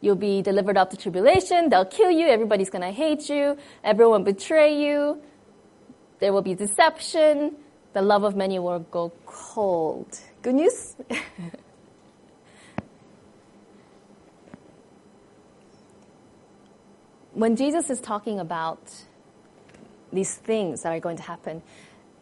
you'll 0.00 0.16
be 0.16 0.42
delivered 0.42 0.76
up 0.76 0.90
to 0.90 0.96
tribulation. 0.96 1.68
They'll 1.68 1.84
kill 1.84 2.10
you. 2.10 2.26
Everybody's 2.26 2.70
going 2.70 2.82
to 2.82 2.90
hate 2.90 3.28
you. 3.28 3.56
Everyone 3.84 4.24
betray 4.24 4.82
you. 4.82 5.22
There 6.18 6.32
will 6.32 6.42
be 6.42 6.54
deception. 6.54 7.56
The 7.92 8.02
love 8.02 8.24
of 8.24 8.36
many 8.36 8.58
will 8.58 8.80
go 8.80 9.12
cold. 9.24 10.18
Good 10.42 10.56
news? 10.56 10.96
when 17.32 17.56
Jesus 17.56 17.90
is 17.90 18.00
talking 18.00 18.40
about 18.40 18.80
these 20.12 20.34
things 20.34 20.82
that 20.82 20.92
are 20.92 21.00
going 21.00 21.16
to 21.16 21.22
happen, 21.22 21.62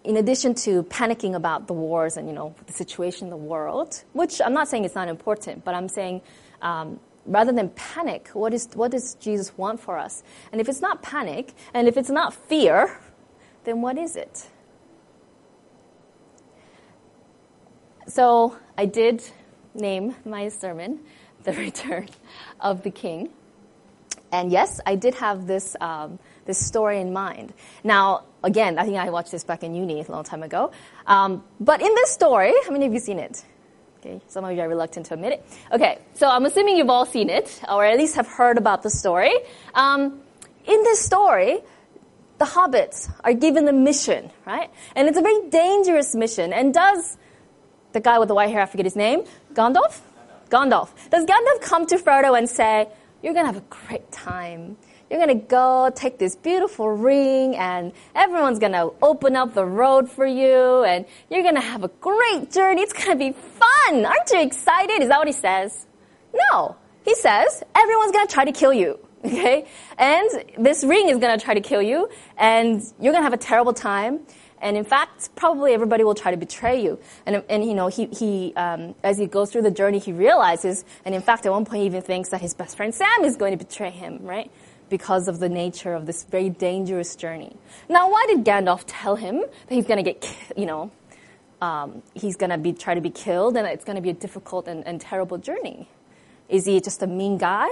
in 0.05 0.17
addition 0.17 0.55
to 0.55 0.83
panicking 0.85 1.35
about 1.35 1.67
the 1.67 1.73
wars 1.73 2.17
and 2.17 2.29
you 2.29 2.35
know 2.35 2.55
the 2.67 2.73
situation 2.73 3.27
in 3.27 3.31
the 3.31 3.37
world, 3.37 4.05
which 4.12 4.41
I'm 4.41 4.55
not 4.55 4.69
saying 4.69 4.85
it's 4.85 4.95
not 4.95 5.09
important, 5.09 5.65
but 5.65 5.75
I'm 5.75 5.88
saying 5.88 6.23
um, 6.62 7.00
rather 7.27 7.53
than 7.53 7.71
panic, 7.71 8.29
what 8.33 8.55
is 8.55 8.69
what 8.75 8.91
does 8.91 9.15
Jesus 9.15 9.57
want 9.57 9.81
for 9.81 9.99
us? 9.99 10.23
And 10.53 10.61
if 10.61 10.69
it's 10.69 10.81
not 10.81 11.03
panic, 11.03 11.55
and 11.75 11.88
if 11.88 11.97
it's 11.97 12.11
not 12.11 12.35
fear, 12.35 12.99
then 13.65 13.83
what 13.83 13.99
is 13.99 14.17
it? 14.17 14.49
So 18.07 18.57
I 18.77 18.87
did 18.87 19.23
name 19.75 20.15
my 20.25 20.49
sermon 20.49 21.00
"The 21.45 21.53
Return 21.53 22.09
of 22.61 22.83
the 22.83 22.91
King," 22.91 23.31
and 24.33 24.51
yes, 24.53 24.81
I 24.87 24.95
did 24.97 25.15
have 25.17 25.47
this. 25.47 25.77
Um, 25.81 26.19
this 26.49 26.67
story 26.67 26.99
in 26.99 27.13
mind. 27.13 27.53
Now, 27.85 28.25
again, 28.43 28.79
I 28.79 28.85
think 28.85 28.97
I 28.97 29.11
watched 29.11 29.31
this 29.31 29.45
back 29.45 29.63
in 29.63 29.75
uni 29.75 30.01
a 30.01 30.11
long 30.11 30.25
time 30.25 30.43
ago. 30.43 30.73
Um, 31.07 31.45
but 31.61 31.81
in 31.83 31.95
this 31.95 32.11
story, 32.11 32.55
how 32.65 32.73
many 32.73 32.87
of 32.87 32.93
you 32.93 32.99
seen 32.99 33.19
it? 33.19 33.45
Okay, 34.01 34.21
some 34.29 34.45
of 34.45 34.57
you 34.57 34.63
are 34.63 34.69
reluctant 34.69 35.07
to 35.07 35.15
admit 35.15 35.35
it. 35.35 35.45
Okay, 35.71 35.99
so 36.15 36.27
I'm 36.27 36.47
assuming 36.47 36.79
you've 36.79 36.89
all 36.89 37.05
seen 37.05 37.29
it, 37.29 37.61
or 37.69 37.85
at 37.85 37.99
least 37.99 38.17
have 38.17 38.27
heard 38.27 38.57
about 38.57 38.83
the 38.83 38.91
story. 38.91 39.35
Um, 39.75 40.21
in 40.67 40.83
this 40.85 41.01
story, 41.05 41.59
the 42.39 42.47
hobbits 42.47 43.11
are 43.25 43.35
given 43.35 43.69
a 43.69 43.73
mission, 43.73 44.31
right? 44.47 44.71
And 44.97 45.07
it's 45.07 45.19
a 45.19 45.23
very 45.23 45.51
dangerous 45.51 46.15
mission. 46.15 46.55
And 46.55 46.73
does 46.73 47.19
the 47.93 48.01
guy 48.01 48.19
with 48.19 48.29
the 48.29 48.35
white 48.35 48.51
hair, 48.51 48.63
I 48.63 48.67
forget 48.67 48.87
his 48.87 48.97
name, 48.97 49.25
Gandalf? 49.53 50.01
Gandalf. 50.49 50.89
Does 51.11 51.27
Gandalf 51.27 51.61
come 51.61 51.85
to 51.87 51.97
Frodo 51.97 52.39
and 52.39 52.49
say, 52.49 52.89
You're 53.23 53.35
going 53.35 53.47
to 53.47 53.53
have 53.53 53.63
a 53.63 53.67
great 53.69 54.11
time. 54.13 54.77
You're 55.11 55.25
going 55.25 55.41
to 55.41 55.47
go 55.47 55.91
take 55.95 56.19
this 56.19 56.37
beautiful 56.37 56.89
ring 56.91 57.57
and 57.57 57.93
everyone's 58.15 58.59
going 58.59 58.73
to 58.73 58.93
open 59.03 59.35
up 59.37 59.55
the 59.55 59.65
road 59.65 60.11
for 60.11 60.27
you 60.27 60.85
and 60.85 61.07
you're 61.31 61.43
going 61.43 61.55
to 61.55 61.61
have 61.61 61.83
a 61.83 61.89
great 61.89 62.53
journey. 62.53 62.83
It's 62.83 62.93
going 62.93 63.11
to 63.11 63.17
be 63.17 63.33
fun. 63.33 64.05
Aren't 64.05 64.31
you 64.31 64.43
excited? 64.43 65.03
Is 65.03 65.09
that 65.09 65.19
what 65.19 65.27
he 65.27 65.33
says? 65.33 65.87
No. 66.53 66.77
He 67.05 67.15
says 67.15 67.63
everyone's 67.75 68.13
going 68.13 68.27
to 68.27 68.33
try 68.33 68.45
to 68.45 68.53
kill 68.53 68.73
you. 68.73 68.99
Okay? 69.25 69.67
And 69.99 70.31
this 70.59 70.85
ring 70.85 71.09
is 71.09 71.19
going 71.19 71.37
to 71.37 71.45
try 71.45 71.53
to 71.53 71.61
kill 71.61 71.83
you 71.83 72.09
and 72.37 72.81
you're 73.01 73.13
going 73.13 73.25
to 73.25 73.31
have 73.31 73.33
a 73.33 73.37
terrible 73.37 73.73
time. 73.73 74.21
And 74.61 74.77
in 74.77 74.85
fact, 74.85 75.35
probably 75.37 75.73
everybody 75.73 76.05
will 76.05 76.15
try 76.15 76.31
to 76.31 76.37
betray 76.37 76.83
you. 76.83 76.99
And, 77.27 77.43
and 77.49 77.65
you 77.65 77.75
know, 77.75 77.88
he, 77.88 78.07
he 78.07 78.55
um, 78.55 78.95
as 79.03 79.19
he 79.19 79.27
goes 79.27 79.50
through 79.50 79.62
the 79.62 79.71
journey, 79.71 79.99
he 79.99 80.12
realizes, 80.12 80.85
and 81.05 81.15
in 81.15 81.23
fact, 81.23 81.47
at 81.47 81.53
one 81.53 81.65
point, 81.65 81.81
he 81.81 81.87
even 81.87 82.03
thinks 82.03 82.31
that 82.31 82.41
his 82.41 82.55
best 82.55 82.77
friend 82.77 82.95
Sam 82.95 83.25
is 83.25 83.37
going 83.37 83.57
to 83.57 83.65
betray 83.65 83.91
him, 83.91 84.21
right? 84.23 84.50
because 84.88 85.29
of 85.29 85.38
the 85.38 85.49
nature 85.49 85.93
of 85.93 86.07
this 86.07 86.25
very 86.25 86.50
dangerous 86.50 87.17
journey. 87.17 87.55
Now, 87.88 88.11
why 88.11 88.25
did 88.27 88.45
Gandalf 88.45 88.85
tell 88.87 89.17
him 89.17 89.41
that 89.41 89.75
he's 89.75 89.87
going 89.87 90.03
to 90.03 90.12
get, 90.12 90.35
you 90.57 90.67
know, 90.67 90.91
um, 91.61 92.03
he's 92.15 92.37
going 92.37 92.50
to 92.50 92.59
be 92.59 92.73
try 92.73 92.95
to 92.95 93.00
be 93.00 93.11
killed 93.11 93.57
and 93.57 93.67
it's 93.67 93.85
going 93.85 93.97
to 93.97 94.03
be 94.03 94.11
a 94.11 94.15
difficult 94.15 94.69
and, 94.69 94.87
and 94.87 95.00
terrible 95.00 95.38
journey? 95.38 95.88
Is 96.49 96.67
he 96.67 96.81
just 96.81 97.03
a 97.03 97.07
mean 97.07 97.37
guy? 97.37 97.69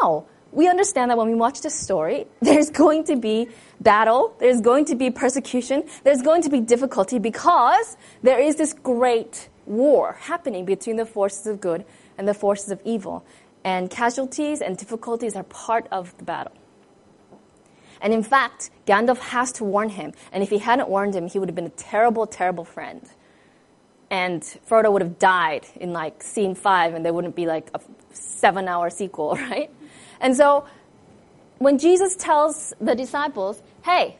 No. 0.00 0.26
We 0.52 0.68
understand 0.68 1.10
that 1.10 1.18
when 1.18 1.28
we 1.28 1.34
watch 1.34 1.60
this 1.60 1.74
story, 1.74 2.26
there's 2.40 2.70
going 2.70 3.04
to 3.04 3.16
be 3.16 3.48
battle, 3.80 4.34
there's 4.38 4.60
going 4.60 4.86
to 4.86 4.94
be 4.94 5.10
persecution, 5.10 5.84
there's 6.04 6.22
going 6.22 6.42
to 6.42 6.50
be 6.50 6.60
difficulty 6.60 7.18
because 7.18 7.96
there 8.22 8.40
is 8.40 8.56
this 8.56 8.72
great 8.72 9.48
war 9.66 10.14
happening 10.20 10.64
between 10.64 10.96
the 10.96 11.06
forces 11.06 11.46
of 11.46 11.60
good 11.60 11.84
and 12.18 12.26
the 12.26 12.34
forces 12.34 12.70
of 12.70 12.80
evil 12.84 13.24
and 13.64 13.90
casualties 13.90 14.60
and 14.60 14.76
difficulties 14.76 15.36
are 15.36 15.42
part 15.44 15.86
of 15.90 16.16
the 16.18 16.24
battle. 16.24 16.52
And 18.00 18.14
in 18.14 18.22
fact, 18.22 18.70
Gandalf 18.86 19.18
has 19.18 19.52
to 19.52 19.64
warn 19.64 19.90
him, 19.90 20.12
and 20.32 20.42
if 20.42 20.48
he 20.48 20.58
hadn't 20.58 20.88
warned 20.88 21.14
him, 21.14 21.28
he 21.28 21.38
would 21.38 21.48
have 21.48 21.56
been 21.56 21.66
a 21.66 21.70
terrible, 21.70 22.26
terrible 22.26 22.64
friend. 22.64 23.02
And 24.10 24.42
Frodo 24.68 24.90
would 24.90 25.02
have 25.02 25.18
died 25.18 25.66
in 25.76 25.92
like 25.92 26.22
scene 26.22 26.54
five, 26.54 26.94
and 26.94 27.04
there 27.04 27.12
wouldn't 27.12 27.36
be 27.36 27.46
like 27.46 27.70
a 27.74 27.80
seven 28.12 28.68
hour 28.68 28.88
sequel, 28.88 29.34
right? 29.50 29.70
And 30.20 30.36
so, 30.36 30.66
when 31.58 31.78
Jesus 31.78 32.16
tells 32.16 32.72
the 32.80 32.94
disciples, 32.94 33.62
hey, 33.84 34.16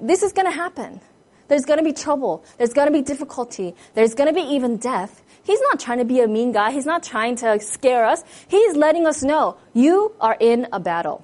this 0.00 0.22
is 0.22 0.32
going 0.32 0.46
to 0.46 0.56
happen, 0.56 1.00
there's 1.48 1.64
going 1.64 1.78
to 1.78 1.84
be 1.84 1.92
trouble, 1.92 2.44
there's 2.58 2.72
going 2.72 2.86
to 2.86 2.92
be 2.92 3.02
difficulty, 3.02 3.74
there's 3.94 4.14
going 4.14 4.28
to 4.28 4.34
be 4.34 4.54
even 4.54 4.78
death, 4.78 5.22
He's 5.44 5.60
not 5.60 5.78
trying 5.78 5.98
to 5.98 6.04
be 6.04 6.20
a 6.20 6.26
mean 6.26 6.52
guy. 6.52 6.72
He's 6.72 6.86
not 6.86 7.02
trying 7.02 7.36
to 7.36 7.60
scare 7.60 8.06
us. 8.06 8.24
He's 8.48 8.74
letting 8.76 9.06
us 9.06 9.22
know 9.22 9.56
you 9.74 10.12
are 10.20 10.36
in 10.40 10.66
a 10.72 10.80
battle. 10.80 11.22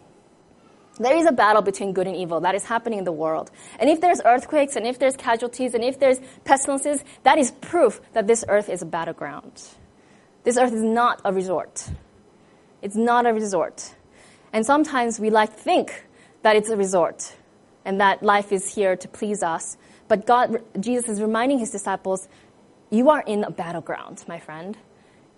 There 0.99 1.17
is 1.17 1.25
a 1.25 1.33
battle 1.33 1.63
between 1.63 1.95
good 1.95 2.07
and 2.07 2.15
evil 2.15 2.41
that 2.41 2.55
is 2.55 2.63
happening 2.63 2.99
in 2.99 3.07
the 3.07 3.13
world. 3.13 3.51
And 3.79 3.89
if 3.89 4.03
there's 4.03 4.21
earthquakes 4.23 4.77
and 4.77 4.87
if 4.87 4.99
there's 4.99 5.17
casualties 5.17 5.73
and 5.73 5.83
if 5.83 5.99
there's 5.99 6.21
pestilences, 6.45 7.03
that 7.23 7.39
is 7.39 7.51
proof 7.51 8.03
that 8.13 8.27
this 8.27 8.45
earth 8.47 8.69
is 8.69 8.83
a 8.83 8.87
battleground. 8.87 9.63
This 10.45 10.59
earth 10.59 10.75
is 10.75 10.83
not 10.83 11.23
a 11.25 11.33
resort. 11.33 11.89
It's 12.83 12.97
not 12.97 13.27
a 13.27 13.33
resort. 13.33 13.95
And 14.53 14.65
sometimes 14.65 15.21
we 15.21 15.31
like 15.31 15.55
to 15.55 15.63
think 15.63 16.07
that 16.43 16.57
it's 16.57 16.71
a 16.71 16.77
resort 16.77 17.37
and 17.85 18.01
that 18.01 18.23
life 18.23 18.53
is 18.53 18.75
here 18.75 18.97
to 18.97 19.09
please 19.09 19.43
us. 19.43 19.77
But 20.09 20.27
God, 20.27 20.63
Jesus 20.81 21.09
is 21.09 21.21
reminding 21.21 21.59
his 21.59 21.71
disciples 21.71 22.29
you 22.91 23.11
are 23.11 23.23
in 23.23 23.45
a 23.45 23.51
battleground, 23.51 24.25
my 24.27 24.39
friend. 24.39 24.77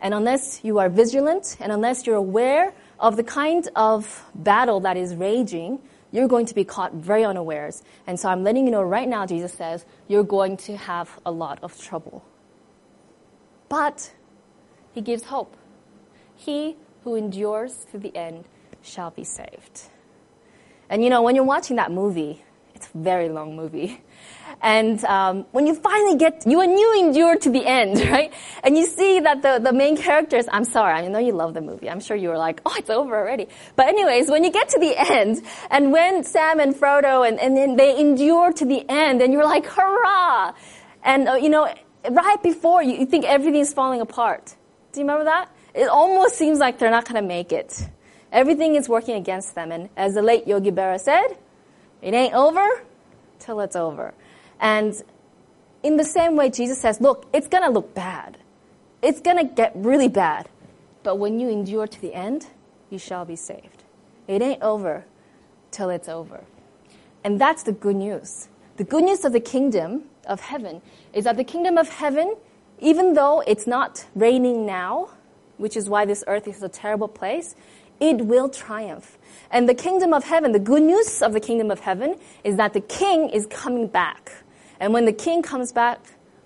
And 0.00 0.14
unless 0.14 0.64
you 0.64 0.78
are 0.78 0.88
vigilant 0.88 1.56
and 1.60 1.70
unless 1.70 2.06
you're 2.06 2.16
aware 2.16 2.72
of 2.98 3.16
the 3.16 3.22
kind 3.22 3.68
of 3.76 4.24
battle 4.34 4.80
that 4.80 4.96
is 4.96 5.14
raging, 5.14 5.80
you're 6.10 6.28
going 6.28 6.46
to 6.46 6.54
be 6.54 6.64
caught 6.64 6.94
very 6.94 7.24
unawares. 7.24 7.82
And 8.06 8.18
so 8.18 8.28
I'm 8.28 8.42
letting 8.42 8.64
you 8.64 8.70
know 8.70 8.82
right 8.82 9.08
now, 9.08 9.26
Jesus 9.26 9.52
says, 9.52 9.84
you're 10.08 10.24
going 10.24 10.56
to 10.58 10.76
have 10.76 11.20
a 11.24 11.30
lot 11.30 11.58
of 11.62 11.78
trouble. 11.80 12.24
But 13.68 14.12
he 14.92 15.00
gives 15.00 15.24
hope. 15.24 15.56
He 16.34 16.76
who 17.04 17.14
endures 17.14 17.86
to 17.92 17.98
the 17.98 18.14
end 18.16 18.44
shall 18.82 19.10
be 19.10 19.24
saved. 19.24 19.82
And 20.88 21.02
you 21.02 21.10
know, 21.10 21.22
when 21.22 21.34
you're 21.34 21.44
watching 21.44 21.76
that 21.76 21.90
movie, 21.90 22.44
it's 22.74 22.88
a 22.94 22.98
very 22.98 23.28
long 23.28 23.56
movie. 23.56 24.00
And 24.60 25.04
um, 25.04 25.46
when 25.52 25.66
you 25.66 25.74
finally 25.74 26.16
get, 26.16 26.44
you 26.46 26.60
and 26.60 26.78
you 26.78 27.00
endure 27.00 27.36
to 27.36 27.50
the 27.50 27.64
end, 27.66 28.00
right? 28.10 28.32
And 28.62 28.76
you 28.76 28.86
see 28.86 29.20
that 29.20 29.42
the, 29.42 29.58
the 29.58 29.72
main 29.72 29.96
characters, 29.96 30.46
I'm 30.50 30.64
sorry, 30.64 30.94
I 30.94 31.08
know 31.08 31.18
you 31.18 31.32
love 31.32 31.54
the 31.54 31.60
movie. 31.60 31.90
I'm 31.90 32.00
sure 32.00 32.16
you 32.16 32.28
were 32.28 32.38
like, 32.38 32.60
oh, 32.64 32.74
it's 32.76 32.90
over 32.90 33.16
already. 33.16 33.48
But 33.74 33.88
anyways, 33.88 34.30
when 34.30 34.44
you 34.44 34.52
get 34.52 34.68
to 34.70 34.78
the 34.78 34.94
end, 34.96 35.42
and 35.70 35.92
when 35.92 36.24
Sam 36.24 36.60
and 36.60 36.74
Frodo, 36.74 37.26
and, 37.26 37.40
and 37.40 37.56
then 37.56 37.76
they 37.76 37.98
endure 37.98 38.52
to 38.52 38.64
the 38.64 38.84
end, 38.88 39.20
and 39.22 39.32
you're 39.32 39.44
like, 39.44 39.66
hurrah! 39.66 40.52
And, 41.02 41.28
uh, 41.28 41.34
you 41.34 41.48
know, 41.48 41.72
right 42.10 42.42
before 42.42 42.82
you, 42.82 42.98
you 42.98 43.06
think 43.06 43.24
everything's 43.24 43.72
falling 43.72 44.00
apart. 44.00 44.54
Do 44.92 45.00
you 45.00 45.06
remember 45.06 45.24
that? 45.24 45.51
It 45.74 45.88
almost 45.88 46.36
seems 46.36 46.58
like 46.58 46.78
they're 46.78 46.90
not 46.90 47.04
going 47.04 47.20
to 47.22 47.26
make 47.26 47.52
it. 47.52 47.88
Everything 48.30 48.74
is 48.74 48.88
working 48.88 49.16
against 49.16 49.54
them. 49.54 49.72
And 49.72 49.88
as 49.96 50.14
the 50.14 50.22
late 50.22 50.46
Yogi 50.46 50.70
Berra 50.70 51.00
said, 51.00 51.36
it 52.00 52.14
ain't 52.14 52.34
over 52.34 52.82
till 53.38 53.60
it's 53.60 53.76
over. 53.76 54.14
And 54.60 54.94
in 55.82 55.96
the 55.96 56.04
same 56.04 56.36
way, 56.36 56.50
Jesus 56.50 56.80
says, 56.80 57.00
look, 57.00 57.26
it's 57.32 57.48
going 57.48 57.64
to 57.64 57.70
look 57.70 57.94
bad. 57.94 58.38
It's 59.02 59.20
going 59.20 59.36
to 59.36 59.44
get 59.44 59.72
really 59.74 60.08
bad. 60.08 60.48
But 61.02 61.16
when 61.18 61.40
you 61.40 61.48
endure 61.48 61.86
to 61.86 62.00
the 62.00 62.14
end, 62.14 62.46
you 62.90 62.98
shall 62.98 63.24
be 63.24 63.36
saved. 63.36 63.82
It 64.28 64.42
ain't 64.42 64.62
over 64.62 65.04
till 65.70 65.90
it's 65.90 66.08
over. 66.08 66.44
And 67.24 67.40
that's 67.40 67.62
the 67.64 67.72
good 67.72 67.96
news. 67.96 68.48
The 68.76 68.84
good 68.84 69.04
news 69.04 69.24
of 69.24 69.32
the 69.32 69.40
kingdom 69.40 70.04
of 70.26 70.40
heaven 70.40 70.80
is 71.12 71.24
that 71.24 71.36
the 71.36 71.44
kingdom 71.44 71.76
of 71.76 71.88
heaven, 71.88 72.36
even 72.78 73.14
though 73.14 73.42
it's 73.46 73.66
not 73.66 74.06
reigning 74.14 74.64
now, 74.64 75.10
which 75.62 75.76
is 75.76 75.88
why 75.88 76.04
this 76.04 76.24
earth 76.26 76.48
is 76.48 76.62
a 76.62 76.68
terrible 76.68 77.06
place, 77.06 77.54
it 78.00 78.26
will 78.26 78.48
triumph. 78.48 79.16
And 79.52 79.68
the 79.68 79.74
kingdom 79.74 80.12
of 80.12 80.24
heaven, 80.24 80.50
the 80.50 80.58
good 80.58 80.82
news 80.82 81.22
of 81.22 81.32
the 81.32 81.40
kingdom 81.40 81.70
of 81.70 81.78
heaven 81.78 82.16
is 82.42 82.56
that 82.56 82.72
the 82.72 82.80
king 82.80 83.30
is 83.30 83.46
coming 83.46 83.86
back. 83.86 84.32
And 84.80 84.92
when 84.92 85.04
the 85.04 85.12
king 85.12 85.40
comes 85.40 85.70
back, 85.70 86.00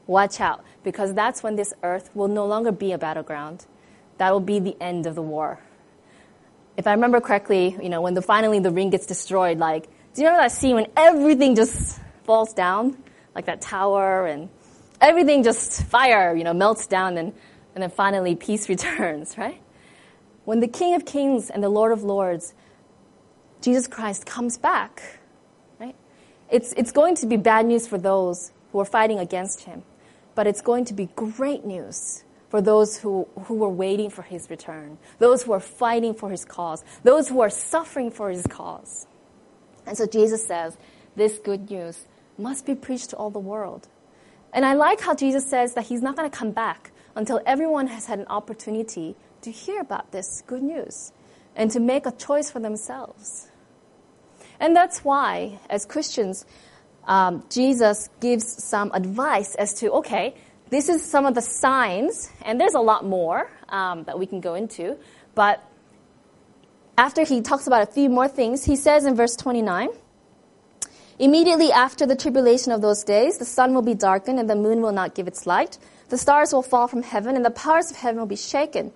watch 0.07 0.39
out, 0.39 0.63
because 0.85 1.15
that's 1.15 1.43
when 1.43 1.57
this 1.57 1.73
earth 1.83 2.11
will 2.15 2.29
no 2.29 2.45
longer 2.47 2.73
be 2.73 2.93
a 2.93 2.99
battleground. 2.99 3.65
That 4.19 4.33
will 4.33 4.41
be 4.41 4.59
the 4.59 4.77
end 4.83 5.07
of 5.07 5.15
the 5.15 5.23
war. 5.23 5.59
If 6.77 6.87
I 6.87 6.93
remember 6.93 7.23
correctly, 7.23 7.75
you 7.83 7.89
know, 7.89 8.03
when 8.03 8.13
the, 8.13 8.21
finally 8.21 8.59
the 8.59 8.71
ring 8.71 8.91
gets 8.91 9.07
destroyed, 9.07 9.59
like, 9.59 9.85
do 10.15 10.21
you 10.21 10.29
remember 10.29 10.45
that 10.45 10.53
scene 10.53 10.75
when 10.75 10.89
everything 10.95 11.55
just 11.55 11.99
falls 12.25 12.53
down? 12.53 12.99
Like 13.35 13.47
that 13.47 13.63
tower 13.63 14.27
and 14.27 14.51
everything 15.01 15.43
just 15.43 15.85
fire, 15.85 16.35
you 16.37 16.45
know, 16.45 16.53
melts 16.53 16.87
down 16.87 17.17
and, 17.17 17.33
and 17.77 17.83
then 17.83 17.91
finally 17.91 18.35
peace 18.35 18.69
returns, 18.71 19.39
right? 19.39 19.61
When 20.45 20.59
the 20.61 20.69
King 20.69 20.95
of 20.95 21.05
Kings 21.05 21.51
and 21.51 21.63
the 21.63 21.69
Lord 21.69 21.93
of 21.93 22.03
Lords, 22.03 22.55
Jesus 23.61 23.87
Christ 23.87 24.27
comes 24.27 24.59
back, 24.59 25.21
right? 25.79 25.95
it's, 26.51 26.73
it's 26.73 26.91
going 26.91 27.15
to 27.17 27.27
be 27.27 27.37
bad 27.37 27.67
news 27.67 27.87
for 27.87 27.99
those 27.99 28.53
who 28.73 28.81
are 28.81 28.85
fighting 28.85 29.19
against 29.19 29.65
him, 29.65 29.83
but 30.35 30.47
it's 30.47 30.63
going 30.63 30.85
to 30.87 30.95
be 30.95 31.09
great 31.15 31.65
news 31.65 32.25
for 32.49 32.63
those 32.63 32.97
who, 32.99 33.29
who 33.45 33.55
were 33.55 33.69
waiting 33.69 34.09
for 34.09 34.23
his 34.23 34.49
return, 34.49 34.97
those 35.19 35.43
who 35.43 35.53
are 35.53 35.61
fighting 35.61 36.15
for 36.15 36.31
his 36.31 36.45
cause, 36.45 36.83
those 37.03 37.29
who 37.29 37.41
are 37.41 37.51
suffering 37.51 38.11
for 38.11 38.31
his 38.31 38.47
cause. 38.47 39.07
And 39.85 39.99
so 39.99 40.07
Jesus 40.07 40.47
says, 40.47 40.79
this 41.17 41.39
good 41.39 41.71
news 41.71 42.07
must 42.39 42.65
be 42.65 42.75
preached 42.75 43.11
to 43.11 43.17
all 43.17 43.31
the 43.31 43.39
world. 43.39 43.89
And 44.53 44.65
I 44.65 44.75
like 44.75 45.01
how 45.01 45.15
Jesus 45.15 45.45
says 45.45 45.75
that 45.75 45.87
he's 45.87 46.03
not 46.03 46.17
going 46.17 46.31
to 46.31 46.35
come 46.35 46.53
back 46.53 46.93
until 47.17 47.41
everyone 47.47 47.89
has 47.89 48.07
had 48.07 48.21
an 48.21 48.27
opportunity 48.29 49.17
to 49.41 49.51
hear 49.51 49.81
about 49.81 50.13
this 50.13 50.43
good 50.47 50.63
news 50.63 51.13
and 51.57 51.71
to 51.73 51.81
make 51.81 52.07
a 52.07 52.13
choice 52.13 52.51
for 52.51 52.61
themselves. 52.61 53.49
And 54.61 54.77
that's 54.77 55.05
why, 55.05 55.59
as 55.69 55.85
Christians, 55.85 56.47
um, 57.05 57.45
Jesus 57.51 58.09
gives 58.21 58.63
some 58.63 58.93
advice 58.93 59.55
as 59.57 59.75
to, 59.81 59.91
okay, 59.93 60.35
this 60.71 60.89
is 60.89 61.05
some 61.05 61.27
of 61.27 61.35
the 61.35 61.43
signs, 61.43 62.31
and 62.43 62.61
there's 62.61 62.75
a 62.75 62.81
lot 62.81 63.05
more 63.05 63.51
um, 63.69 64.05
that 64.05 64.19
we 64.19 64.27
can 64.27 64.41
go 64.41 64.55
into, 64.55 64.97
but 65.35 65.63
after 66.99 67.25
he 67.25 67.41
talks 67.41 67.67
about 67.67 67.89
a 67.89 67.93
few 67.93 68.09
more 68.09 68.29
things, 68.29 68.65
he 68.65 68.77
says 68.77 69.05
in 69.05 69.15
verse 69.15 69.37
29, 69.37 69.89
Immediately 71.19 71.73
after 71.73 72.05
the 72.05 72.17
tribulation 72.17 72.73
of 72.73 72.83
those 72.83 73.03
days, 73.05 73.39
the 73.39 73.45
sun 73.45 73.75
will 73.75 73.83
be 73.83 73.95
darkened 73.95 74.39
and 74.39 74.51
the 74.51 74.57
moon 74.57 74.83
will 74.83 74.93
not 74.93 75.15
give 75.15 75.27
its 75.27 75.47
light. 75.47 75.79
The 76.09 76.19
stars 76.19 76.53
will 76.53 76.63
fall 76.63 76.87
from 76.87 77.03
heaven 77.03 77.37
and 77.37 77.45
the 77.45 77.51
powers 77.51 77.91
of 77.91 77.97
heaven 77.97 78.19
will 78.19 78.27
be 78.27 78.37
shaken. 78.37 78.93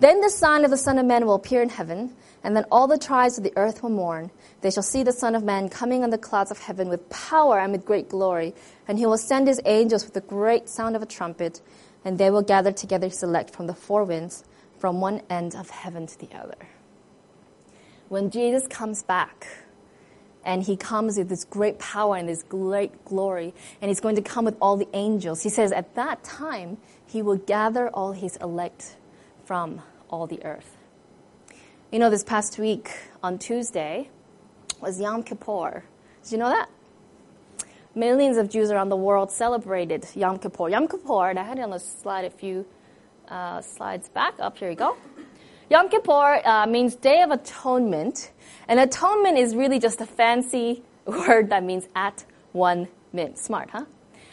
Then 0.00 0.20
the 0.20 0.30
sign 0.30 0.64
of 0.64 0.70
the 0.70 0.76
Son 0.76 0.98
of 0.98 1.06
Man 1.06 1.26
will 1.26 1.34
appear 1.34 1.62
in 1.62 1.68
heaven, 1.68 2.16
and 2.42 2.56
then 2.56 2.64
all 2.70 2.88
the 2.88 2.98
tribes 2.98 3.38
of 3.38 3.44
the 3.44 3.52
earth 3.56 3.82
will 3.82 3.90
mourn. 3.90 4.30
They 4.60 4.70
shall 4.70 4.82
see 4.82 5.02
the 5.02 5.12
Son 5.12 5.34
of 5.34 5.44
Man 5.44 5.68
coming 5.68 6.02
on 6.02 6.10
the 6.10 6.18
clouds 6.18 6.50
of 6.50 6.58
heaven 6.58 6.88
with 6.88 7.08
power 7.10 7.60
and 7.60 7.70
with 7.70 7.84
great 7.84 8.08
glory, 8.08 8.54
and 8.88 8.98
he 8.98 9.06
will 9.06 9.18
send 9.18 9.46
his 9.46 9.60
angels 9.64 10.04
with 10.04 10.16
a 10.16 10.20
great 10.20 10.68
sound 10.68 10.96
of 10.96 11.02
a 11.02 11.06
trumpet, 11.06 11.60
and 12.04 12.18
they 12.18 12.30
will 12.30 12.42
gather 12.42 12.72
together 12.72 13.06
his 13.08 13.22
elect 13.22 13.50
from 13.50 13.66
the 13.66 13.74
four 13.74 14.04
winds, 14.04 14.44
from 14.78 15.00
one 15.00 15.22
end 15.30 15.54
of 15.54 15.70
heaven 15.70 16.06
to 16.06 16.18
the 16.18 16.36
other. 16.36 16.68
When 18.08 18.30
Jesus 18.30 18.66
comes 18.66 19.02
back, 19.02 19.46
and 20.44 20.62
he 20.62 20.76
comes 20.76 21.16
with 21.16 21.28
this 21.28 21.44
great 21.44 21.78
power 21.78 22.16
and 22.16 22.28
this 22.28 22.42
great 22.42 23.04
glory, 23.04 23.54
and 23.80 23.88
he's 23.88 24.00
going 24.00 24.16
to 24.16 24.22
come 24.22 24.44
with 24.44 24.56
all 24.60 24.76
the 24.76 24.88
angels. 24.92 25.42
He 25.42 25.48
says 25.48 25.72
at 25.72 25.94
that 25.94 26.22
time, 26.22 26.78
he 27.06 27.22
will 27.22 27.36
gather 27.36 27.88
all 27.88 28.12
his 28.12 28.36
elect 28.36 28.96
from 29.44 29.82
all 30.10 30.26
the 30.26 30.44
earth. 30.44 30.76
You 31.90 31.98
know, 31.98 32.10
this 32.10 32.24
past 32.24 32.58
week 32.58 32.90
on 33.22 33.38
Tuesday 33.38 34.08
was 34.80 35.00
Yom 35.00 35.22
Kippur. 35.22 35.84
Did 36.22 36.32
you 36.32 36.38
know 36.38 36.48
that? 36.48 36.68
Millions 37.94 38.36
of 38.36 38.50
Jews 38.50 38.70
around 38.70 38.88
the 38.88 38.96
world 38.96 39.30
celebrated 39.30 40.06
Yom 40.14 40.38
Kippur. 40.38 40.68
Yom 40.68 40.88
Kippur, 40.88 41.30
and 41.30 41.38
I 41.38 41.44
had 41.44 41.58
it 41.58 41.62
on 41.62 41.70
the 41.70 41.78
slide 41.78 42.24
a 42.24 42.30
few 42.30 42.66
uh, 43.28 43.60
slides 43.60 44.08
back. 44.08 44.34
Up, 44.40 44.58
here 44.58 44.70
you 44.70 44.76
go. 44.76 44.96
Yom 45.70 45.88
Kippur 45.88 46.42
uh, 46.44 46.66
means 46.66 46.94
Day 46.94 47.22
of 47.22 47.30
Atonement, 47.30 48.32
and 48.68 48.78
atonement 48.78 49.38
is 49.38 49.56
really 49.56 49.78
just 49.78 49.98
a 50.00 50.06
fancy 50.06 50.82
word 51.06 51.48
that 51.48 51.64
means 51.64 51.88
at 51.94 52.24
one 52.52 52.86
mint. 53.14 53.38
Smart, 53.38 53.70
huh? 53.70 53.86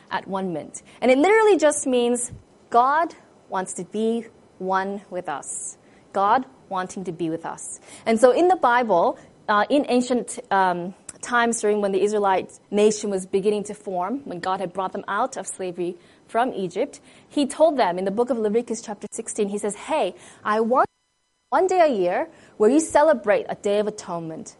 At 0.09 0.27
one 0.27 0.51
mint. 0.51 0.81
And 0.99 1.09
it 1.09 1.17
literally 1.17 1.57
just 1.57 1.87
means 1.87 2.33
God 2.69 3.15
wants 3.47 3.73
to 3.75 3.85
be 3.85 4.25
one 4.59 5.01
with 5.09 5.29
us. 5.29 5.77
God 6.11 6.45
wanting 6.67 7.05
to 7.05 7.13
be 7.13 7.29
with 7.29 7.45
us. 7.45 7.79
And 8.05 8.19
so 8.19 8.31
in 8.31 8.49
the 8.49 8.57
Bible, 8.57 9.17
uh, 9.47 9.65
in 9.69 9.85
ancient 9.87 10.39
um, 10.51 10.93
times 11.21 11.61
during 11.61 11.79
when 11.79 11.93
the 11.93 12.01
Israelite 12.01 12.59
nation 12.71 13.09
was 13.09 13.25
beginning 13.25 13.63
to 13.65 13.73
form, 13.73 14.19
when 14.25 14.39
God 14.41 14.59
had 14.59 14.73
brought 14.73 14.91
them 14.91 15.05
out 15.07 15.37
of 15.37 15.47
slavery 15.47 15.95
from 16.27 16.51
Egypt, 16.53 16.99
he 17.29 17.45
told 17.45 17.77
them 17.77 17.97
in 17.97 18.03
the 18.03 18.11
book 18.11 18.29
of 18.29 18.37
Leviticus 18.37 18.81
chapter 18.81 19.07
16, 19.11 19.47
he 19.47 19.57
says, 19.57 19.75
Hey, 19.75 20.15
I 20.43 20.59
want 20.59 20.90
one 21.51 21.67
day 21.67 21.81
a 21.81 21.93
year 21.93 22.29
where 22.55 22.69
you 22.69 22.79
celebrate 22.79 23.45
a 23.49 23.55
day 23.55 23.79
of 23.79 23.85
atonement, 23.85 24.55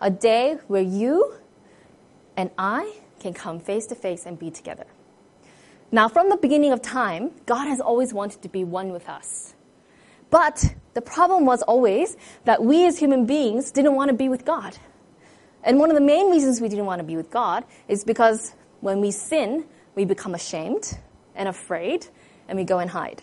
a 0.00 0.08
day 0.08 0.56
where 0.68 0.80
you 0.80 1.34
and 2.36 2.52
I 2.56 2.98
can 3.18 3.34
come 3.34 3.58
face 3.58 3.86
to 3.86 3.96
face 3.96 4.26
and 4.26 4.38
be 4.38 4.52
together. 4.52 4.86
Now, 5.90 6.06
from 6.06 6.28
the 6.28 6.36
beginning 6.36 6.70
of 6.70 6.80
time, 6.80 7.32
God 7.46 7.66
has 7.66 7.80
always 7.80 8.14
wanted 8.14 8.42
to 8.42 8.48
be 8.48 8.62
one 8.62 8.92
with 8.92 9.08
us. 9.08 9.56
But 10.30 10.72
the 10.94 11.00
problem 11.00 11.46
was 11.46 11.62
always 11.62 12.16
that 12.44 12.62
we 12.62 12.86
as 12.86 12.96
human 12.96 13.26
beings 13.26 13.72
didn't 13.72 13.96
want 13.96 14.10
to 14.10 14.16
be 14.16 14.28
with 14.28 14.44
God. 14.44 14.78
And 15.64 15.80
one 15.80 15.90
of 15.90 15.96
the 15.96 16.00
main 16.00 16.30
reasons 16.30 16.60
we 16.60 16.68
didn't 16.68 16.86
want 16.86 17.00
to 17.00 17.04
be 17.04 17.16
with 17.16 17.32
God 17.32 17.64
is 17.88 18.04
because 18.04 18.54
when 18.82 19.00
we 19.00 19.10
sin, 19.10 19.64
we 19.96 20.04
become 20.04 20.32
ashamed 20.32 20.96
and 21.34 21.48
afraid 21.48 22.06
and 22.46 22.56
we 22.56 22.62
go 22.62 22.78
and 22.78 22.88
hide. 22.88 23.20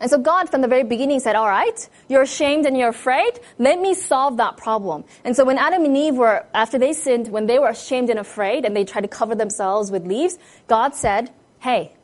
And 0.00 0.10
so 0.10 0.18
God 0.18 0.50
from 0.50 0.60
the 0.60 0.68
very 0.68 0.84
beginning 0.84 1.20
said, 1.20 1.36
all 1.36 1.48
right, 1.48 1.88
you're 2.08 2.22
ashamed 2.22 2.66
and 2.66 2.76
you're 2.76 2.90
afraid. 2.90 3.40
Let 3.58 3.80
me 3.80 3.94
solve 3.94 4.36
that 4.36 4.56
problem. 4.56 5.04
And 5.24 5.34
so 5.34 5.44
when 5.44 5.56
Adam 5.58 5.84
and 5.84 5.96
Eve 5.96 6.16
were, 6.16 6.44
after 6.52 6.78
they 6.78 6.92
sinned, 6.92 7.28
when 7.28 7.46
they 7.46 7.58
were 7.58 7.68
ashamed 7.68 8.10
and 8.10 8.18
afraid 8.18 8.64
and 8.64 8.76
they 8.76 8.84
tried 8.84 9.02
to 9.02 9.08
cover 9.08 9.34
themselves 9.34 9.90
with 9.90 10.06
leaves, 10.06 10.38
God 10.66 10.94
said, 10.94 11.32
hey, 11.60 11.94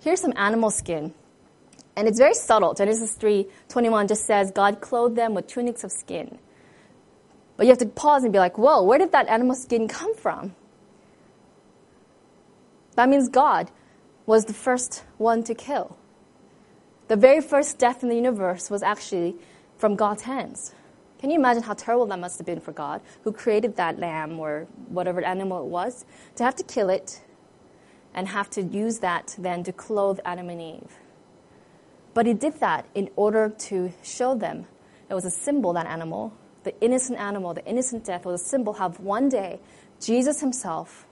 here's 0.00 0.20
some 0.20 0.32
animal 0.36 0.70
skin. 0.70 1.12
And 1.94 2.08
it's 2.08 2.18
very 2.18 2.34
subtle. 2.34 2.72
Genesis 2.72 3.14
3, 3.14 3.46
21 3.68 4.08
just 4.08 4.24
says, 4.24 4.50
God 4.50 4.80
clothed 4.80 5.16
them 5.16 5.34
with 5.34 5.46
tunics 5.46 5.84
of 5.84 5.92
skin. 5.92 6.38
But 7.58 7.66
you 7.66 7.70
have 7.70 7.78
to 7.78 7.86
pause 7.86 8.24
and 8.24 8.32
be 8.32 8.38
like, 8.38 8.56
whoa, 8.56 8.82
where 8.82 8.98
did 8.98 9.12
that 9.12 9.28
animal 9.28 9.54
skin 9.54 9.88
come 9.88 10.14
from? 10.14 10.54
That 12.96 13.08
means 13.08 13.28
God 13.28 13.70
was 14.24 14.46
the 14.46 14.54
first 14.54 15.04
one 15.18 15.44
to 15.44 15.54
kill. 15.54 15.96
The 17.08 17.16
very 17.16 17.40
first 17.40 17.78
death 17.78 18.02
in 18.02 18.08
the 18.08 18.14
universe 18.14 18.70
was 18.70 18.82
actually 18.82 19.36
from 19.76 19.96
God's 19.96 20.22
hands. 20.22 20.74
Can 21.18 21.30
you 21.30 21.38
imagine 21.38 21.62
how 21.62 21.74
terrible 21.74 22.06
that 22.06 22.18
must 22.18 22.38
have 22.38 22.46
been 22.46 22.60
for 22.60 22.72
God, 22.72 23.00
who 23.22 23.32
created 23.32 23.76
that 23.76 23.98
lamb 23.98 24.40
or 24.40 24.66
whatever 24.88 25.22
animal 25.22 25.64
it 25.64 25.68
was, 25.68 26.04
to 26.36 26.44
have 26.44 26.56
to 26.56 26.64
kill 26.64 26.90
it 26.90 27.22
and 28.14 28.28
have 28.28 28.50
to 28.50 28.62
use 28.62 28.98
that 28.98 29.36
then 29.38 29.62
to 29.64 29.72
clothe 29.72 30.18
Adam 30.24 30.48
and 30.48 30.60
Eve? 30.60 30.96
But 32.14 32.26
he 32.26 32.34
did 32.34 32.60
that 32.60 32.86
in 32.94 33.08
order 33.16 33.48
to 33.48 33.92
show 34.02 34.34
them 34.34 34.66
it 35.08 35.14
was 35.14 35.24
a 35.24 35.30
symbol, 35.30 35.72
that 35.74 35.86
animal, 35.86 36.32
the 36.64 36.78
innocent 36.80 37.18
animal, 37.18 37.54
the 37.54 37.64
innocent 37.66 38.04
death 38.04 38.24
was 38.24 38.40
a 38.40 38.44
symbol 38.44 38.74
of 38.78 38.98
one 39.00 39.28
day 39.28 39.60
Jesus 40.00 40.40
himself 40.40 41.06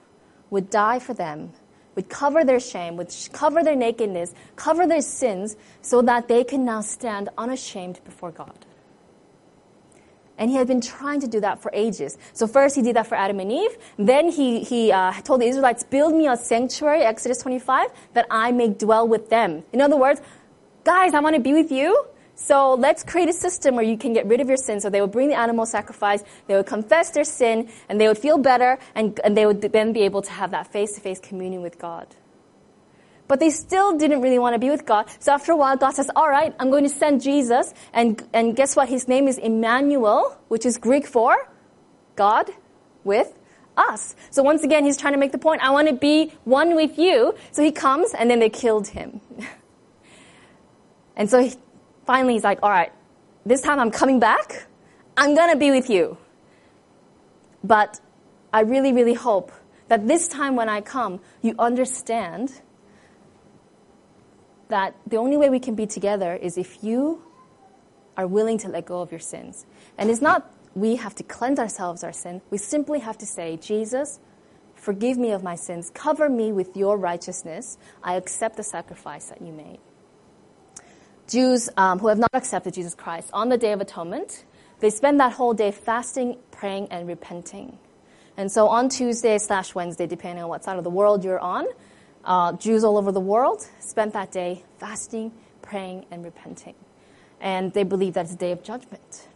would 0.49 0.69
die 0.69 0.99
for 0.99 1.13
them, 1.13 1.53
would 1.95 2.09
cover 2.09 2.43
their 2.43 2.59
shame, 2.59 2.95
would 2.97 3.13
cover 3.33 3.63
their 3.63 3.75
nakedness, 3.75 4.33
cover 4.55 4.87
their 4.87 5.01
sins, 5.01 5.55
so 5.81 6.01
that 6.01 6.27
they 6.27 6.43
can 6.43 6.63
now 6.65 6.81
stand 6.81 7.29
unashamed 7.37 7.99
before 8.05 8.31
God. 8.31 8.65
And 10.37 10.49
he 10.49 10.57
had 10.57 10.67
been 10.67 10.81
trying 10.81 11.19
to 11.19 11.27
do 11.27 11.39
that 11.41 11.61
for 11.61 11.69
ages. 11.73 12.17
So 12.33 12.47
first 12.47 12.75
he 12.75 12.81
did 12.81 12.95
that 12.95 13.05
for 13.05 13.15
Adam 13.15 13.39
and 13.39 13.51
Eve. 13.51 13.77
Then 13.97 14.29
he, 14.29 14.63
he 14.63 14.91
uh, 14.91 15.13
told 15.21 15.41
the 15.41 15.45
Israelites, 15.45 15.83
build 15.83 16.15
me 16.15 16.27
a 16.27 16.35
sanctuary, 16.35 17.03
Exodus 17.03 17.37
25, 17.39 17.89
that 18.13 18.25
I 18.31 18.51
may 18.51 18.69
dwell 18.69 19.07
with 19.07 19.29
them. 19.29 19.63
In 19.71 19.81
other 19.81 19.97
words, 19.97 20.19
guys, 20.83 21.13
I 21.13 21.19
want 21.19 21.35
to 21.35 21.41
be 21.41 21.53
with 21.53 21.71
you. 21.71 22.07
So 22.35 22.73
let's 22.73 23.03
create 23.03 23.29
a 23.29 23.33
system 23.33 23.75
where 23.75 23.85
you 23.85 23.97
can 23.97 24.13
get 24.13 24.25
rid 24.25 24.41
of 24.41 24.47
your 24.47 24.57
sin. 24.57 24.79
So 24.79 24.89
they 24.89 25.01
would 25.01 25.11
bring 25.11 25.29
the 25.29 25.37
animal 25.37 25.65
sacrifice, 25.65 26.23
they 26.47 26.55
would 26.55 26.65
confess 26.65 27.11
their 27.11 27.23
sin, 27.23 27.69
and 27.87 28.01
they 28.01 28.07
would 28.07 28.17
feel 28.17 28.37
better, 28.37 28.79
and, 28.95 29.19
and 29.23 29.37
they 29.37 29.45
would 29.45 29.61
then 29.61 29.93
be 29.93 30.01
able 30.01 30.21
to 30.23 30.31
have 30.31 30.51
that 30.51 30.71
face 30.71 30.93
to 30.93 31.01
face 31.01 31.19
communion 31.19 31.61
with 31.61 31.77
God. 31.77 32.07
But 33.27 33.39
they 33.39 33.49
still 33.49 33.97
didn't 33.97 34.21
really 34.21 34.39
want 34.39 34.55
to 34.55 34.59
be 34.59 34.69
with 34.69 34.85
God. 34.85 35.09
So 35.19 35.31
after 35.31 35.53
a 35.53 35.55
while, 35.55 35.77
God 35.77 35.91
says, 35.91 36.11
all 36.15 36.27
right, 36.27 36.53
I'm 36.59 36.69
going 36.69 36.83
to 36.83 36.89
send 36.89 37.21
Jesus. 37.21 37.73
And, 37.93 38.21
and 38.33 38.57
guess 38.57 38.75
what? 38.75 38.89
His 38.89 39.07
name 39.07 39.29
is 39.29 39.37
Emmanuel, 39.37 40.37
which 40.49 40.65
is 40.65 40.77
Greek 40.77 41.07
for 41.07 41.49
God 42.17 42.49
with 43.05 43.33
us. 43.77 44.15
So 44.31 44.43
once 44.43 44.63
again, 44.63 44.83
he's 44.83 44.97
trying 44.97 45.13
to 45.13 45.19
make 45.19 45.31
the 45.31 45.37
point, 45.37 45.61
I 45.63 45.71
want 45.71 45.87
to 45.87 45.93
be 45.93 46.33
one 46.43 46.75
with 46.75 46.97
you. 46.97 47.33
So 47.51 47.63
he 47.63 47.71
comes, 47.71 48.13
and 48.13 48.29
then 48.29 48.39
they 48.39 48.49
killed 48.49 48.89
him. 48.89 49.21
and 51.15 51.29
so 51.29 51.41
he, 51.41 51.53
finally 52.05 52.33
he's 52.33 52.43
like, 52.43 52.59
all 52.63 52.69
right, 52.69 52.91
this 53.45 53.61
time 53.61 53.79
I'm 53.79 53.91
coming 53.91 54.19
back. 54.19 54.67
I'm 55.17 55.35
going 55.35 55.51
to 55.51 55.57
be 55.57 55.71
with 55.71 55.89
you. 55.89 56.17
But 57.63 57.99
I 58.53 58.61
really, 58.61 58.93
really 58.93 59.13
hope 59.13 59.51
that 59.87 60.07
this 60.07 60.27
time 60.27 60.55
when 60.55 60.69
I 60.69 60.81
come, 60.81 61.19
you 61.41 61.55
understand 61.59 62.61
that 64.69 64.95
the 65.05 65.17
only 65.17 65.37
way 65.37 65.49
we 65.49 65.59
can 65.59 65.75
be 65.75 65.85
together 65.85 66.33
is 66.33 66.57
if 66.57 66.83
you 66.83 67.21
are 68.15 68.25
willing 68.25 68.57
to 68.59 68.69
let 68.69 68.85
go 68.85 69.01
of 69.01 69.11
your 69.11 69.19
sins. 69.19 69.65
And 69.97 70.09
it's 70.09 70.21
not 70.21 70.49
we 70.75 70.95
have 70.95 71.15
to 71.15 71.23
cleanse 71.23 71.59
ourselves 71.59 72.03
our 72.03 72.13
sin. 72.13 72.41
We 72.49 72.57
simply 72.57 72.99
have 72.99 73.17
to 73.19 73.25
say, 73.25 73.57
Jesus, 73.57 74.19
forgive 74.75 75.17
me 75.17 75.31
of 75.31 75.43
my 75.43 75.55
sins. 75.55 75.91
Cover 75.93 76.29
me 76.29 76.51
with 76.51 76.77
your 76.77 76.97
righteousness. 76.97 77.77
I 78.03 78.15
accept 78.15 78.57
the 78.57 78.63
sacrifice 78.63 79.25
that 79.25 79.41
you 79.41 79.51
made. 79.51 79.79
Jews 81.31 81.69
um, 81.77 81.99
who 81.99 82.07
have 82.07 82.19
not 82.19 82.31
accepted 82.33 82.73
Jesus 82.73 82.93
Christ 82.93 83.29
on 83.31 83.47
the 83.47 83.57
Day 83.57 83.71
of 83.71 83.79
Atonement, 83.79 84.43
they 84.81 84.89
spend 84.89 85.21
that 85.21 85.31
whole 85.31 85.53
day 85.53 85.71
fasting, 85.71 86.37
praying, 86.51 86.89
and 86.91 87.07
repenting. 87.07 87.77
And 88.35 88.51
so 88.51 88.67
on 88.67 88.89
Tuesday 88.89 89.37
slash 89.37 89.73
Wednesday, 89.73 90.07
depending 90.07 90.43
on 90.43 90.49
what 90.49 90.65
side 90.65 90.77
of 90.77 90.83
the 90.83 90.89
world 90.89 91.23
you're 91.23 91.39
on, 91.39 91.67
uh, 92.25 92.51
Jews 92.53 92.83
all 92.83 92.97
over 92.97 93.13
the 93.13 93.21
world 93.21 93.65
spent 93.79 94.11
that 94.11 94.33
day 94.33 94.65
fasting, 94.77 95.31
praying, 95.61 96.05
and 96.11 96.25
repenting. 96.25 96.75
And 97.39 97.71
they 97.71 97.83
believe 97.83 98.15
that 98.15 98.25
it's 98.25 98.33
a 98.33 98.37
day 98.37 98.51
of 98.51 98.61
judgment. 98.61 99.29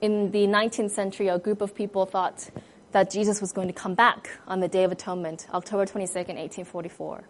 In 0.00 0.30
the 0.30 0.46
19th 0.46 0.92
century, 0.92 1.28
a 1.28 1.38
group 1.38 1.60
of 1.60 1.74
people 1.74 2.06
thought 2.06 2.48
that 2.92 3.10
Jesus 3.10 3.42
was 3.42 3.52
going 3.52 3.68
to 3.68 3.74
come 3.74 3.94
back 3.94 4.30
on 4.46 4.60
the 4.60 4.68
Day 4.68 4.84
of 4.84 4.92
Atonement, 4.92 5.46
October 5.52 5.84
22nd, 5.84 6.38
1844. 6.38 7.24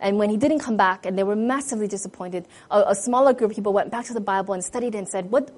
And 0.00 0.18
when 0.18 0.30
he 0.30 0.36
didn't 0.36 0.60
come 0.60 0.76
back, 0.76 1.04
and 1.04 1.16
they 1.16 1.22
were 1.22 1.36
massively 1.36 1.86
disappointed, 1.86 2.46
a, 2.70 2.84
a, 2.88 2.94
smaller 2.94 3.32
group 3.34 3.50
of 3.50 3.56
people 3.56 3.72
went 3.72 3.90
back 3.90 4.06
to 4.06 4.14
the 4.14 4.20
Bible 4.20 4.54
and 4.54 4.64
studied 4.64 4.94
and 4.94 5.06
said, 5.06 5.30
what, 5.30 5.50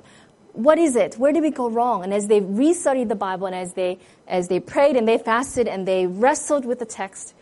what 0.52 0.78
is 0.78 0.96
it? 0.96 1.14
Where 1.14 1.32
did 1.32 1.42
we 1.42 1.50
go 1.50 1.70
wrong? 1.70 2.02
And 2.02 2.12
as 2.12 2.26
they 2.26 2.40
restudied 2.40 3.08
the 3.08 3.14
Bible 3.14 3.46
and 3.46 3.54
as 3.54 3.74
they, 3.74 3.98
as 4.26 4.48
they 4.48 4.58
prayed 4.58 4.96
and 4.96 5.06
they 5.06 5.18
fasted 5.18 5.68
and 5.68 5.86
they 5.86 6.06
wrestled 6.06 6.64
with 6.64 6.80
the 6.80 6.86
text, 6.86 7.34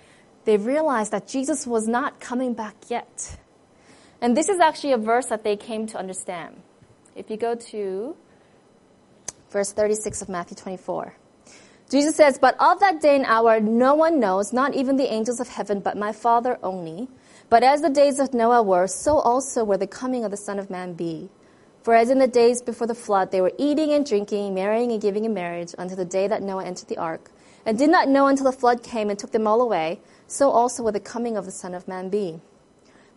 they 0.44 0.56
realized 0.56 1.12
that 1.12 1.26
Jesus 1.26 1.66
was 1.66 1.88
not 1.88 2.20
coming 2.20 2.52
back 2.52 2.76
yet. 2.88 3.38
And 4.20 4.36
this 4.36 4.48
is 4.48 4.60
actually 4.60 4.92
a 4.92 4.98
verse 4.98 5.26
that 5.26 5.42
they 5.42 5.56
came 5.56 5.86
to 5.88 5.98
understand. 5.98 6.60
If 7.16 7.30
you 7.30 7.36
go 7.36 7.54
to 7.54 8.14
verse 9.50 9.72
36 9.72 10.22
of 10.22 10.28
Matthew 10.28 10.56
24. 10.56 11.14
Jesus 11.90 12.14
says, 12.14 12.38
But 12.38 12.54
of 12.60 12.78
that 12.78 13.00
day 13.00 13.16
and 13.16 13.24
hour 13.26 13.58
no 13.58 13.94
one 13.96 14.20
knows, 14.20 14.52
not 14.52 14.74
even 14.74 14.96
the 14.96 15.12
angels 15.12 15.40
of 15.40 15.48
heaven, 15.48 15.80
but 15.80 15.98
my 15.98 16.12
Father 16.12 16.56
only. 16.62 17.08
But 17.48 17.64
as 17.64 17.82
the 17.82 17.90
days 17.90 18.20
of 18.20 18.32
Noah 18.32 18.62
were, 18.62 18.86
so 18.86 19.18
also 19.18 19.64
will 19.64 19.78
the 19.78 19.88
coming 19.88 20.24
of 20.24 20.30
the 20.30 20.36
Son 20.36 20.60
of 20.60 20.70
Man 20.70 20.92
be. 20.94 21.28
For 21.82 21.94
as 21.94 22.08
in 22.08 22.20
the 22.20 22.28
days 22.28 22.62
before 22.62 22.86
the 22.86 22.94
flood, 22.94 23.32
they 23.32 23.40
were 23.40 23.52
eating 23.58 23.92
and 23.92 24.06
drinking, 24.06 24.54
marrying 24.54 24.92
and 24.92 25.02
giving 25.02 25.24
in 25.24 25.34
marriage, 25.34 25.74
until 25.78 25.96
the 25.96 26.04
day 26.04 26.28
that 26.28 26.42
Noah 26.42 26.64
entered 26.64 26.88
the 26.88 26.96
ark, 26.96 27.32
and 27.66 27.76
did 27.76 27.90
not 27.90 28.08
know 28.08 28.28
until 28.28 28.44
the 28.44 28.56
flood 28.56 28.84
came 28.84 29.10
and 29.10 29.18
took 29.18 29.32
them 29.32 29.48
all 29.48 29.60
away, 29.60 29.98
so 30.28 30.50
also 30.50 30.84
will 30.84 30.92
the 30.92 31.00
coming 31.00 31.36
of 31.36 31.44
the 31.44 31.50
Son 31.50 31.74
of 31.74 31.88
Man 31.88 32.08
be. 32.08 32.38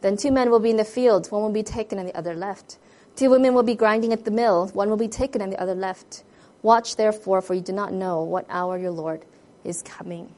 Then 0.01 0.17
two 0.17 0.31
men 0.31 0.49
will 0.49 0.59
be 0.59 0.71
in 0.71 0.77
the 0.77 0.83
field, 0.83 1.29
one 1.31 1.43
will 1.43 1.51
be 1.51 1.61
taken 1.61 1.99
and 1.99 2.09
the 2.09 2.17
other 2.17 2.33
left. 2.33 2.79
Two 3.15 3.29
women 3.29 3.53
will 3.53 3.63
be 3.63 3.75
grinding 3.75 4.11
at 4.11 4.25
the 4.25 4.31
mill, 4.31 4.69
one 4.69 4.89
will 4.89 4.97
be 4.97 5.07
taken 5.07 5.41
and 5.41 5.51
the 5.51 5.61
other 5.61 5.75
left. 5.75 6.23
Watch 6.63 6.95
therefore, 6.95 7.41
for 7.41 7.53
you 7.53 7.61
do 7.61 7.73
not 7.73 7.93
know 7.93 8.23
what 8.23 8.45
hour 8.49 8.77
your 8.77 8.91
Lord 8.91 9.25
is 9.63 9.81
coming. 9.83 10.33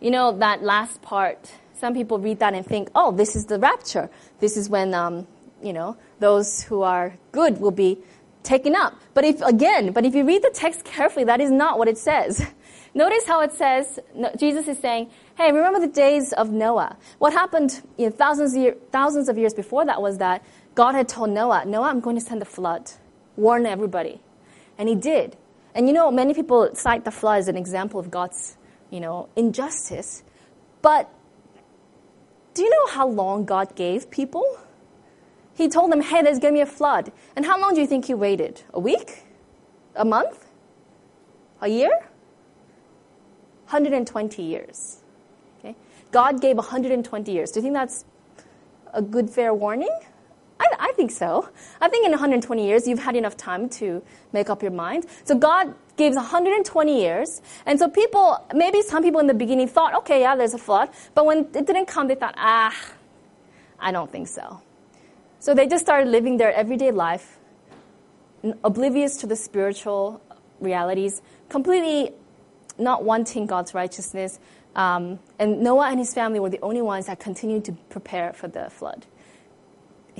You 0.00 0.10
know, 0.10 0.38
that 0.38 0.62
last 0.62 1.02
part, 1.02 1.52
some 1.74 1.94
people 1.94 2.18
read 2.18 2.38
that 2.38 2.54
and 2.54 2.64
think, 2.64 2.90
oh, 2.94 3.12
this 3.12 3.34
is 3.36 3.44
the 3.46 3.58
rapture. 3.58 4.08
This 4.38 4.56
is 4.56 4.68
when, 4.68 4.94
um, 4.94 5.26
you 5.62 5.72
know, 5.72 5.96
those 6.20 6.62
who 6.62 6.82
are 6.82 7.14
good 7.32 7.60
will 7.60 7.72
be 7.72 7.98
taken 8.44 8.74
up. 8.74 8.94
But 9.12 9.24
if, 9.24 9.40
again, 9.42 9.92
but 9.92 10.04
if 10.06 10.14
you 10.14 10.24
read 10.24 10.42
the 10.42 10.50
text 10.50 10.84
carefully, 10.84 11.24
that 11.24 11.40
is 11.40 11.50
not 11.50 11.78
what 11.78 11.88
it 11.88 11.98
says. 11.98 12.46
Notice 12.94 13.26
how 13.26 13.40
it 13.40 13.52
says, 13.52 13.98
Jesus 14.38 14.68
is 14.68 14.78
saying, 14.78 15.10
hey, 15.36 15.52
remember 15.52 15.80
the 15.80 15.92
days 15.92 16.32
of 16.32 16.50
Noah. 16.50 16.96
What 17.18 17.32
happened 17.32 17.82
you 17.96 18.06
know, 18.06 18.12
thousands, 18.12 18.54
of 18.54 18.60
year, 18.60 18.76
thousands 18.90 19.28
of 19.28 19.36
years 19.36 19.54
before 19.54 19.84
that 19.86 20.00
was 20.00 20.18
that 20.18 20.44
God 20.74 20.94
had 20.94 21.08
told 21.08 21.30
Noah, 21.30 21.64
Noah, 21.66 21.88
I'm 21.88 22.00
going 22.00 22.16
to 22.16 22.22
send 22.22 22.42
a 22.42 22.46
flood. 22.46 22.90
Warn 23.36 23.66
everybody. 23.66 24.20
And 24.80 24.88
he 24.88 24.94
did. 24.94 25.36
And 25.74 25.86
you 25.86 25.92
know, 25.92 26.10
many 26.10 26.32
people 26.32 26.70
cite 26.72 27.04
the 27.04 27.10
flood 27.10 27.40
as 27.40 27.48
an 27.48 27.56
example 27.56 28.00
of 28.00 28.10
God's, 28.10 28.56
you 28.88 28.98
know, 28.98 29.28
injustice. 29.36 30.22
But 30.80 31.10
do 32.54 32.62
you 32.62 32.70
know 32.70 32.86
how 32.86 33.06
long 33.06 33.44
God 33.44 33.76
gave 33.76 34.10
people? 34.10 34.58
He 35.54 35.68
told 35.68 35.92
them, 35.92 36.00
hey, 36.00 36.22
there's 36.22 36.38
going 36.38 36.54
to 36.54 36.58
be 36.58 36.62
a 36.62 36.66
flood. 36.66 37.12
And 37.36 37.44
how 37.44 37.60
long 37.60 37.74
do 37.74 37.82
you 37.82 37.86
think 37.86 38.06
he 38.06 38.14
waited? 38.14 38.62
A 38.72 38.80
week? 38.80 39.24
A 39.94 40.04
month? 40.06 40.46
A 41.60 41.68
year? 41.68 41.90
120 43.68 44.42
years. 44.42 45.02
Okay? 45.58 45.76
God 46.10 46.40
gave 46.40 46.56
120 46.56 47.30
years. 47.30 47.50
Do 47.50 47.60
you 47.60 47.62
think 47.64 47.74
that's 47.74 48.06
a 48.94 49.02
good, 49.02 49.28
fair 49.28 49.52
warning? 49.52 49.94
I, 50.60 50.68
I 50.78 50.92
think 50.92 51.10
so. 51.10 51.48
I 51.80 51.88
think 51.88 52.04
in 52.04 52.10
120 52.10 52.66
years, 52.66 52.86
you've 52.86 52.98
had 52.98 53.16
enough 53.16 53.36
time 53.36 53.70
to 53.80 54.02
make 54.32 54.50
up 54.50 54.62
your 54.62 54.70
mind. 54.70 55.06
So 55.24 55.34
God 55.34 55.74
gives 55.96 56.16
120 56.16 57.00
years. 57.00 57.40
And 57.64 57.78
so 57.78 57.88
people, 57.88 58.44
maybe 58.54 58.82
some 58.82 59.02
people 59.02 59.20
in 59.20 59.26
the 59.26 59.34
beginning 59.34 59.68
thought, 59.68 59.94
okay, 59.94 60.20
yeah, 60.20 60.36
there's 60.36 60.52
a 60.52 60.58
flood. 60.58 60.90
But 61.14 61.24
when 61.24 61.38
it 61.54 61.66
didn't 61.66 61.86
come, 61.86 62.08
they 62.08 62.14
thought, 62.14 62.34
ah, 62.36 62.76
I 63.78 63.90
don't 63.90 64.12
think 64.12 64.28
so. 64.28 64.60
So 65.38 65.54
they 65.54 65.66
just 65.66 65.82
started 65.82 66.10
living 66.10 66.36
their 66.36 66.52
everyday 66.52 66.90
life, 66.90 67.38
oblivious 68.62 69.16
to 69.18 69.26
the 69.26 69.36
spiritual 69.36 70.20
realities, 70.60 71.22
completely 71.48 72.12
not 72.78 73.02
wanting 73.02 73.46
God's 73.46 73.72
righteousness. 73.72 74.38
Um, 74.76 75.18
and 75.38 75.62
Noah 75.62 75.88
and 75.88 75.98
his 75.98 76.12
family 76.12 76.38
were 76.38 76.50
the 76.50 76.60
only 76.60 76.82
ones 76.82 77.06
that 77.06 77.18
continued 77.18 77.64
to 77.64 77.72
prepare 77.88 78.34
for 78.34 78.46
the 78.46 78.68
flood 78.68 79.06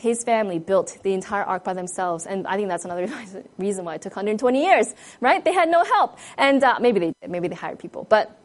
his 0.00 0.24
family 0.24 0.58
built 0.58 0.98
the 1.02 1.12
entire 1.12 1.44
ark 1.44 1.64
by 1.64 1.74
themselves, 1.74 2.26
and 2.26 2.46
I 2.46 2.56
think 2.56 2.68
that's 2.68 2.84
another 2.84 3.06
reason 3.58 3.84
why 3.84 3.94
it 3.94 4.02
took 4.02 4.16
120 4.16 4.62
years, 4.62 4.94
right? 5.20 5.44
They 5.44 5.52
had 5.52 5.68
no 5.68 5.84
help, 5.84 6.18
and 6.36 6.62
uh, 6.64 6.78
maybe 6.80 7.00
they 7.00 7.28
maybe 7.28 7.48
they 7.48 7.54
hired 7.54 7.78
people, 7.78 8.06
but 8.08 8.36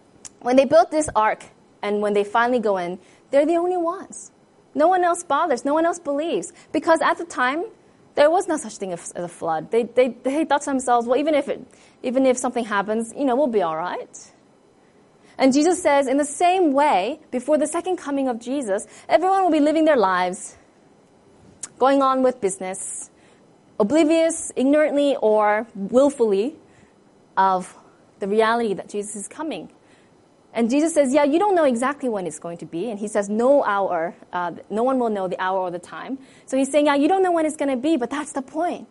when 0.41 0.56
they 0.56 0.65
built 0.65 0.91
this 0.91 1.10
ark, 1.15 1.44
and 1.82 2.02
when 2.02 2.13
they 2.13 2.24
finally 2.24 2.60
go 2.60 2.78
in, 2.78 3.00
they're 3.32 3.46
the 3.46 3.58
only 3.58 3.78
ones. 3.78 4.32
No 4.74 4.88
one 4.88 5.04
else 5.04 5.24
bothers. 5.24 5.63
No 5.63 5.74
one 5.74 5.86
else 5.86 6.00
believes 6.00 6.52
because 6.72 7.00
at 7.02 7.18
the 7.18 7.26
time 7.26 7.65
there 8.15 8.30
was 8.30 8.48
no 8.48 8.58
such 8.58 8.78
thing 8.78 8.91
as 8.91 9.13
a 9.15 9.28
flood. 9.28 9.72
They 9.72 9.84
they 9.84 10.10
they 10.10 10.46
thought 10.46 10.62
to 10.63 10.72
themselves, 10.72 11.08
well, 11.08 11.18
even 11.18 11.36
if 11.36 11.48
it 11.48 11.65
even 12.04 12.26
if 12.26 12.38
something 12.38 12.65
happens, 12.65 13.13
you 13.15 13.26
know, 13.26 13.36
we'll 13.36 13.48
be 13.48 13.62
all 13.62 13.78
right. 13.78 14.32
And 15.38 15.54
Jesus 15.54 15.82
says, 15.82 16.08
in 16.08 16.18
the 16.18 16.26
same 16.26 16.72
way, 16.72 17.20
before 17.30 17.58
the 17.58 17.68
second 17.68 17.98
coming 17.98 18.30
of 18.30 18.39
Jesus, 18.39 18.88
everyone 19.10 19.44
will 19.44 19.52
be 19.52 19.60
living 19.60 19.84
their 19.84 19.98
lives 19.98 20.56
going 21.78 22.02
on 22.02 22.24
with 22.24 22.42
business, 22.42 23.10
oblivious, 23.80 24.52
ignorantly, 24.56 25.16
or 25.22 25.68
willfully 25.76 26.56
of 27.38 27.76
the 28.20 28.28
reality 28.28 28.74
that 28.74 28.90
Jesus 28.90 29.16
is 29.16 29.28
coming. 29.28 29.70
And 30.54 30.70
Jesus 30.70 30.94
says, 30.94 31.14
Yeah, 31.14 31.26
you 31.26 31.38
don't 31.38 31.54
know 31.54 31.66
exactly 31.66 32.08
when 32.08 32.26
it's 32.26 32.40
going 32.40 32.58
to 32.60 32.66
be. 32.66 32.90
And 32.90 32.98
he 32.98 33.10
says, 33.10 33.28
No 33.28 33.64
hour, 33.66 34.16
uh, 34.32 34.54
no 34.70 34.84
one 34.84 35.00
will 35.00 35.10
know 35.10 35.28
the 35.28 35.40
hour 35.40 35.60
or 35.60 35.70
the 35.70 35.80
time. 35.80 36.18
So 36.46 36.56
he's 36.58 36.72
saying, 36.72 36.86
Yeah, 36.86 36.96
you 36.96 37.10
don't 37.10 37.22
know 37.22 37.34
when 37.34 37.46
it's 37.46 37.58
going 37.58 37.72
to 37.72 37.78
be, 37.78 37.98
but 37.98 38.10
that's 38.10 38.32
the 38.32 38.42
point. 38.42 38.88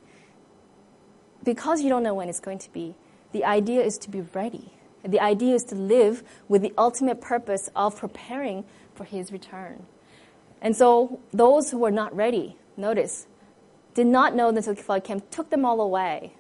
Because 1.42 1.82
you 1.82 1.88
don't 1.88 2.02
know 2.02 2.14
when 2.14 2.28
it's 2.28 2.40
going 2.40 2.58
to 2.58 2.72
be, 2.72 2.94
the 3.32 3.44
idea 3.44 3.82
is 3.82 3.98
to 3.98 4.10
be 4.10 4.20
ready. 4.20 4.72
The 5.04 5.20
idea 5.20 5.54
is 5.54 5.64
to 5.64 5.74
live 5.74 6.22
with 6.48 6.62
the 6.62 6.72
ultimate 6.78 7.20
purpose 7.20 7.70
of 7.74 7.96
preparing 7.98 8.64
for 8.94 9.04
his 9.04 9.32
return. 9.32 9.84
And 10.62 10.74
so 10.74 11.20
those 11.32 11.70
who 11.70 11.84
are 11.84 11.90
not 11.90 12.14
ready, 12.14 12.56
Notice, 12.76 13.26
did 13.94 14.06
not 14.06 14.34
know 14.34 14.48
until 14.48 14.74
the 14.74 14.82
flood 14.82 15.04
came, 15.04 15.20
took 15.30 15.50
them 15.50 15.64
all 15.64 15.80
away. 15.80 16.34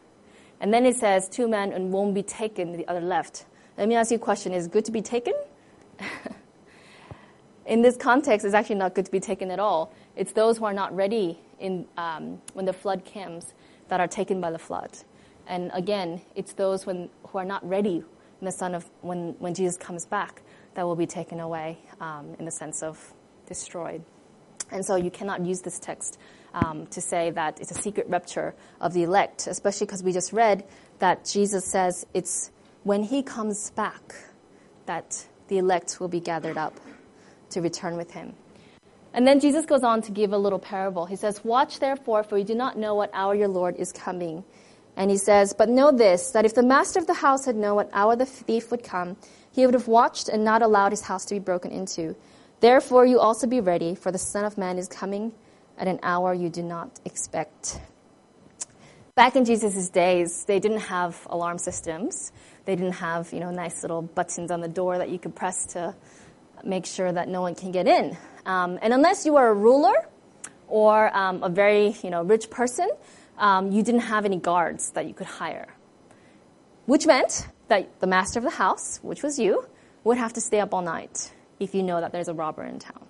And 0.60 0.72
then 0.72 0.86
it 0.86 0.96
says, 0.96 1.28
two 1.28 1.48
men 1.48 1.72
and 1.72 1.92
won't 1.92 2.14
be 2.14 2.22
taken, 2.22 2.76
the 2.76 2.86
other 2.88 3.00
left. 3.00 3.46
Let 3.76 3.88
me 3.88 3.94
ask 3.94 4.10
you 4.10 4.16
a 4.16 4.20
question. 4.20 4.52
Is 4.52 4.68
good 4.68 4.84
to 4.84 4.92
be 4.92 5.02
taken? 5.02 5.34
in 7.66 7.82
this 7.82 7.96
context, 7.96 8.44
it's 8.44 8.54
actually 8.54 8.76
not 8.76 8.94
good 8.94 9.04
to 9.06 9.10
be 9.10 9.20
taken 9.20 9.50
at 9.50 9.58
all. 9.58 9.92
It's 10.16 10.32
those 10.32 10.58
who 10.58 10.64
are 10.64 10.72
not 10.72 10.94
ready 10.94 11.38
in, 11.58 11.86
um, 11.96 12.40
when 12.52 12.64
the 12.66 12.72
flood 12.72 13.02
comes 13.04 13.54
that 13.88 14.00
are 14.00 14.08
taken 14.08 14.40
by 14.40 14.50
the 14.50 14.58
flood. 14.58 14.90
And 15.46 15.70
again, 15.74 16.22
it's 16.34 16.52
those 16.54 16.86
when, 16.86 17.10
who 17.28 17.38
are 17.38 17.44
not 17.44 17.66
ready 17.68 18.02
in 18.40 18.44
the 18.44 18.52
son 18.52 18.74
of 18.74 18.88
when, 19.02 19.34
when 19.38 19.54
Jesus 19.54 19.76
comes 19.76 20.06
back 20.06 20.42
that 20.74 20.84
will 20.84 20.96
be 20.96 21.06
taken 21.06 21.40
away 21.40 21.78
um, 22.00 22.34
in 22.38 22.44
the 22.44 22.50
sense 22.50 22.82
of 22.82 23.12
destroyed. 23.46 24.02
And 24.70 24.84
so 24.84 24.96
you 24.96 25.10
cannot 25.10 25.44
use 25.44 25.60
this 25.60 25.78
text 25.78 26.18
um, 26.54 26.86
to 26.88 27.00
say 27.00 27.30
that 27.30 27.60
it's 27.60 27.70
a 27.70 27.74
secret 27.74 28.06
rapture 28.08 28.54
of 28.80 28.92
the 28.92 29.02
elect, 29.02 29.46
especially 29.46 29.86
because 29.86 30.02
we 30.02 30.12
just 30.12 30.32
read 30.32 30.64
that 30.98 31.24
Jesus 31.24 31.64
says 31.64 32.06
it's 32.14 32.50
when 32.84 33.02
he 33.02 33.22
comes 33.22 33.70
back 33.70 34.14
that 34.86 35.26
the 35.48 35.58
elect 35.58 36.00
will 36.00 36.08
be 36.08 36.20
gathered 36.20 36.56
up 36.56 36.78
to 37.50 37.60
return 37.60 37.96
with 37.96 38.10
him. 38.12 38.34
And 39.12 39.26
then 39.26 39.38
Jesus 39.38 39.64
goes 39.64 39.84
on 39.84 40.02
to 40.02 40.12
give 40.12 40.32
a 40.32 40.38
little 40.38 40.58
parable. 40.58 41.06
He 41.06 41.16
says, 41.16 41.44
Watch 41.44 41.78
therefore, 41.78 42.24
for 42.24 42.36
you 42.36 42.44
do 42.44 42.54
not 42.54 42.76
know 42.76 42.94
what 42.94 43.10
hour 43.12 43.34
your 43.34 43.48
Lord 43.48 43.76
is 43.76 43.92
coming. 43.92 44.44
And 44.96 45.10
he 45.10 45.16
says, 45.16 45.54
But 45.56 45.68
know 45.68 45.92
this, 45.92 46.30
that 46.32 46.44
if 46.44 46.54
the 46.54 46.62
master 46.62 46.98
of 46.98 47.06
the 47.06 47.14
house 47.14 47.44
had 47.44 47.56
known 47.56 47.76
what 47.76 47.90
hour 47.92 48.16
the 48.16 48.26
thief 48.26 48.70
would 48.70 48.82
come, 48.82 49.16
he 49.52 49.64
would 49.64 49.74
have 49.74 49.86
watched 49.86 50.28
and 50.28 50.44
not 50.44 50.62
allowed 50.62 50.90
his 50.90 51.02
house 51.02 51.24
to 51.26 51.34
be 51.34 51.38
broken 51.38 51.70
into. 51.70 52.16
Therefore, 52.60 53.04
you 53.04 53.20
also 53.20 53.46
be 53.46 53.60
ready, 53.60 53.94
for 53.94 54.10
the 54.10 54.18
Son 54.18 54.44
of 54.44 54.56
Man 54.56 54.78
is 54.78 54.88
coming 54.88 55.32
at 55.78 55.88
an 55.88 55.98
hour 56.02 56.32
you 56.32 56.48
do 56.48 56.62
not 56.62 57.00
expect. 57.04 57.80
Back 59.14 59.36
in 59.36 59.44
Jesus' 59.44 59.90
days, 59.90 60.44
they 60.44 60.58
didn't 60.58 60.80
have 60.80 61.26
alarm 61.30 61.58
systems. 61.58 62.32
They 62.64 62.74
didn't 62.74 62.94
have, 62.94 63.32
you 63.32 63.40
know, 63.40 63.50
nice 63.50 63.82
little 63.82 64.02
buttons 64.02 64.50
on 64.50 64.60
the 64.60 64.68
door 64.68 64.98
that 64.98 65.10
you 65.10 65.18
could 65.18 65.34
press 65.34 65.66
to 65.74 65.94
make 66.64 66.86
sure 66.86 67.12
that 67.12 67.28
no 67.28 67.40
one 67.40 67.54
can 67.54 67.70
get 67.70 67.86
in. 67.86 68.16
Um, 68.46 68.78
and 68.82 68.92
unless 68.92 69.26
you 69.26 69.34
were 69.34 69.48
a 69.48 69.54
ruler 69.54 70.08
or 70.66 71.14
um, 71.16 71.42
a 71.42 71.48
very, 71.48 71.94
you 72.02 72.10
know, 72.10 72.22
rich 72.22 72.50
person, 72.50 72.88
um, 73.38 73.72
you 73.72 73.82
didn't 73.82 74.02
have 74.02 74.24
any 74.24 74.36
guards 74.36 74.90
that 74.92 75.06
you 75.06 75.14
could 75.14 75.26
hire. 75.26 75.68
Which 76.86 77.06
meant 77.06 77.46
that 77.68 78.00
the 78.00 78.06
master 78.06 78.38
of 78.38 78.44
the 78.44 78.50
house, 78.50 78.98
which 79.02 79.22
was 79.22 79.38
you, 79.38 79.66
would 80.02 80.18
have 80.18 80.32
to 80.34 80.40
stay 80.40 80.60
up 80.60 80.72
all 80.72 80.82
night 80.82 81.33
if 81.60 81.74
you 81.74 81.82
know 81.82 82.00
that 82.00 82.12
there's 82.12 82.28
a 82.28 82.34
robber 82.34 82.64
in 82.64 82.78
town. 82.78 83.06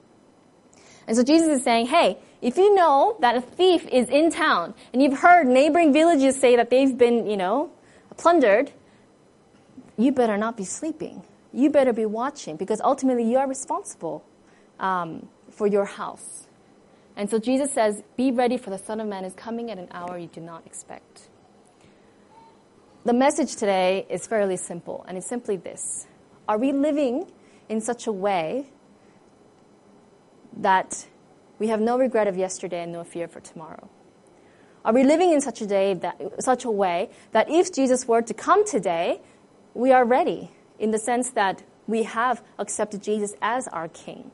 And 1.07 1.17
so 1.17 1.23
Jesus 1.23 1.49
is 1.49 1.65
saying, 1.65 1.87
hey, 1.87 2.19
if 2.41 2.57
you 2.57 2.75
know 2.75 3.17
that 3.21 3.37
a 3.37 3.41
thief 3.41 3.87
is 3.89 4.09
in 4.09 4.31
town 4.31 4.75
and 4.93 5.03
you've 5.03 5.19
heard 5.19 5.47
neighboring 5.47 5.93
villages 5.93 6.39
say 6.39 6.57
that 6.57 6.71
they've 6.71 6.97
been, 6.97 7.27
you 7.27 7.37
know, 7.37 7.71
plundered, 8.17 8.73
you 9.97 10.13
better 10.13 10.37
not 10.37 10.57
be 10.57 10.65
sleeping. 10.65 11.23
You 11.53 11.71
better 11.71 11.93
be 11.93 12.07
watching 12.07 12.57
because 12.57 12.81
ultimately 12.81 13.31
you 13.31 13.39
are 13.39 13.49
responsible 13.49 14.25
um, 14.81 15.29
for 15.51 15.67
your 15.67 15.85
house. 15.85 16.47
And 17.17 17.31
so 17.31 17.39
Jesus 17.39 17.73
says, 17.73 18.03
Be 18.17 18.33
ready, 18.33 18.57
for 18.57 18.71
the 18.71 18.79
Son 18.79 18.99
of 18.99 19.07
Man 19.07 19.25
is 19.25 19.35
coming 19.35 19.71
at 19.71 19.79
an 19.79 19.89
hour 19.93 20.19
you 20.19 20.27
do 20.27 20.41
not 20.41 20.67
expect. 20.67 21.29
The 23.05 23.13
message 23.13 23.55
today 23.55 24.07
is 24.09 24.27
fairly 24.27 24.57
simple, 24.57 25.05
and 25.07 25.17
it's 25.17 25.29
simply 25.29 25.57
this 25.57 26.09
Are 26.49 26.59
we 26.59 26.73
living 26.73 27.31
in 27.69 27.81
such 27.81 28.07
a 28.07 28.13
way 28.13 28.67
that 30.57 31.07
we 31.59 31.69
have 31.69 31.81
no 31.81 31.99
regret 31.99 32.27
of 32.27 32.37
yesterday 32.37 32.83
and 32.83 32.93
no 32.93 33.05
fear 33.05 33.29
for 33.29 33.41
tomorrow? 33.41 33.89
Are 34.85 34.93
we 34.93 35.03
living 35.03 35.33
in 35.33 35.41
such 35.41 35.63
a 35.63 35.67
day 35.67 35.95
that 35.95 36.21
such 36.43 36.65
a 36.65 36.71
way 36.71 37.09
that 37.33 37.49
if 37.49 37.73
Jesus 37.73 38.07
were 38.07 38.23
to 38.23 38.35
come 38.35 38.67
today, 38.67 39.21
we 39.73 39.93
are 39.93 40.05
ready 40.05 40.51
in 40.79 40.91
the 40.91 40.99
sense 40.99 41.31
that 41.31 41.63
we 41.87 42.05
have 42.05 42.43
accepted 42.59 43.03
Jesus 43.03 43.35
as 43.43 43.69
our 43.69 43.89
king. 43.89 44.31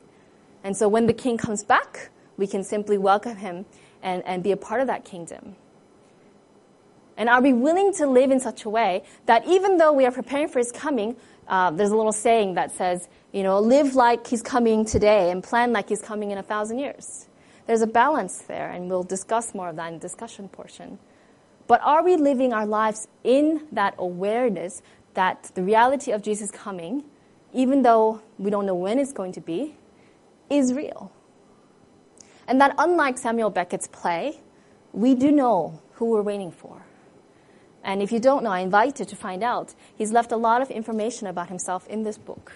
And 0.63 0.77
so 0.77 0.89
when 0.89 1.07
the 1.07 1.13
king 1.13 1.39
comes 1.39 1.65
back, 1.65 2.11
we 2.37 2.47
can 2.47 2.63
simply 2.65 2.99
welcome 2.99 3.37
him 3.37 3.67
and, 4.03 4.23
and 4.25 4.43
be 4.43 4.53
a 4.53 4.57
part 4.57 4.81
of 4.81 4.87
that 4.87 5.05
kingdom. 5.05 5.57
And 7.21 7.29
are 7.29 7.43
we 7.43 7.53
willing 7.53 7.93
to 7.97 8.07
live 8.07 8.31
in 8.31 8.41
such 8.41 8.65
a 8.65 8.71
way 8.71 9.03
that 9.27 9.47
even 9.47 9.77
though 9.77 9.93
we 9.93 10.07
are 10.07 10.11
preparing 10.11 10.49
for 10.49 10.59
his 10.59 10.73
coming, 10.73 11.17
uh, 11.49 11.71
there's 11.71 11.91
a 11.91 11.95
little 11.95 12.13
saying 12.13 12.55
that 12.55 12.73
says, 12.73 13.11
you 13.31 13.43
know, 13.43 13.61
live 13.61 13.95
like 13.95 14.27
he's 14.27 14.41
coming 14.41 14.87
today 14.87 15.31
and 15.31 15.45
plan 15.45 15.71
like 15.71 15.91
he's 15.91 16.01
coming 16.01 16.31
in 16.31 16.39
a 16.39 16.43
thousand 16.43 16.79
years. 16.79 17.29
There's 17.67 17.83
a 17.83 17.87
balance 17.87 18.39
there, 18.39 18.71
and 18.71 18.89
we'll 18.89 19.03
discuss 19.03 19.55
more 19.55 19.69
of 19.69 19.77
that 19.77 19.89
in 19.89 19.99
the 19.99 20.01
discussion 20.01 20.49
portion. 20.49 20.99
But 21.67 21.83
are 21.83 22.03
we 22.03 22.17
living 22.17 22.55
our 22.55 22.65
lives 22.65 23.07
in 23.23 23.67
that 23.73 23.97
awareness 23.99 24.81
that 25.13 25.51
the 25.55 25.63
reality 25.63 26.13
of 26.13 26.23
Jesus 26.23 26.51
coming, 26.51 27.05
even 27.53 27.83
though 27.83 28.23
we 28.39 28.51
don't 28.51 28.65
know 28.65 28.75
when 28.75 28.99
it's 28.99 29.13
going 29.13 29.33
to 29.33 29.43
be, 29.43 29.77
is 30.49 30.73
real? 30.73 31.13
And 32.49 32.59
that 32.63 32.75
unlike 32.79 33.19
Samuel 33.19 33.51
Beckett's 33.51 33.89
play, 33.89 34.41
we 34.95 35.15
do 35.15 35.31
know 35.31 35.83
who 35.93 36.07
we're 36.07 36.23
waiting 36.23 36.51
for. 36.51 36.87
And 37.83 38.03
if 38.03 38.13
you 38.13 38.21
don't 38.21 38.45
know, 38.45 38.51
I 38.51 38.61
invite 38.61 38.99
you 39.01 39.07
to 39.07 39.17
find 39.17 39.43
out. 39.43 39.75
He's 39.97 40.13
left 40.13 40.33
a 40.33 40.37
lot 40.37 40.63
of 40.63 40.71
information 40.71 41.27
about 41.27 41.49
himself 41.49 41.87
in 41.89 42.03
this 42.03 42.19
book, 42.19 42.53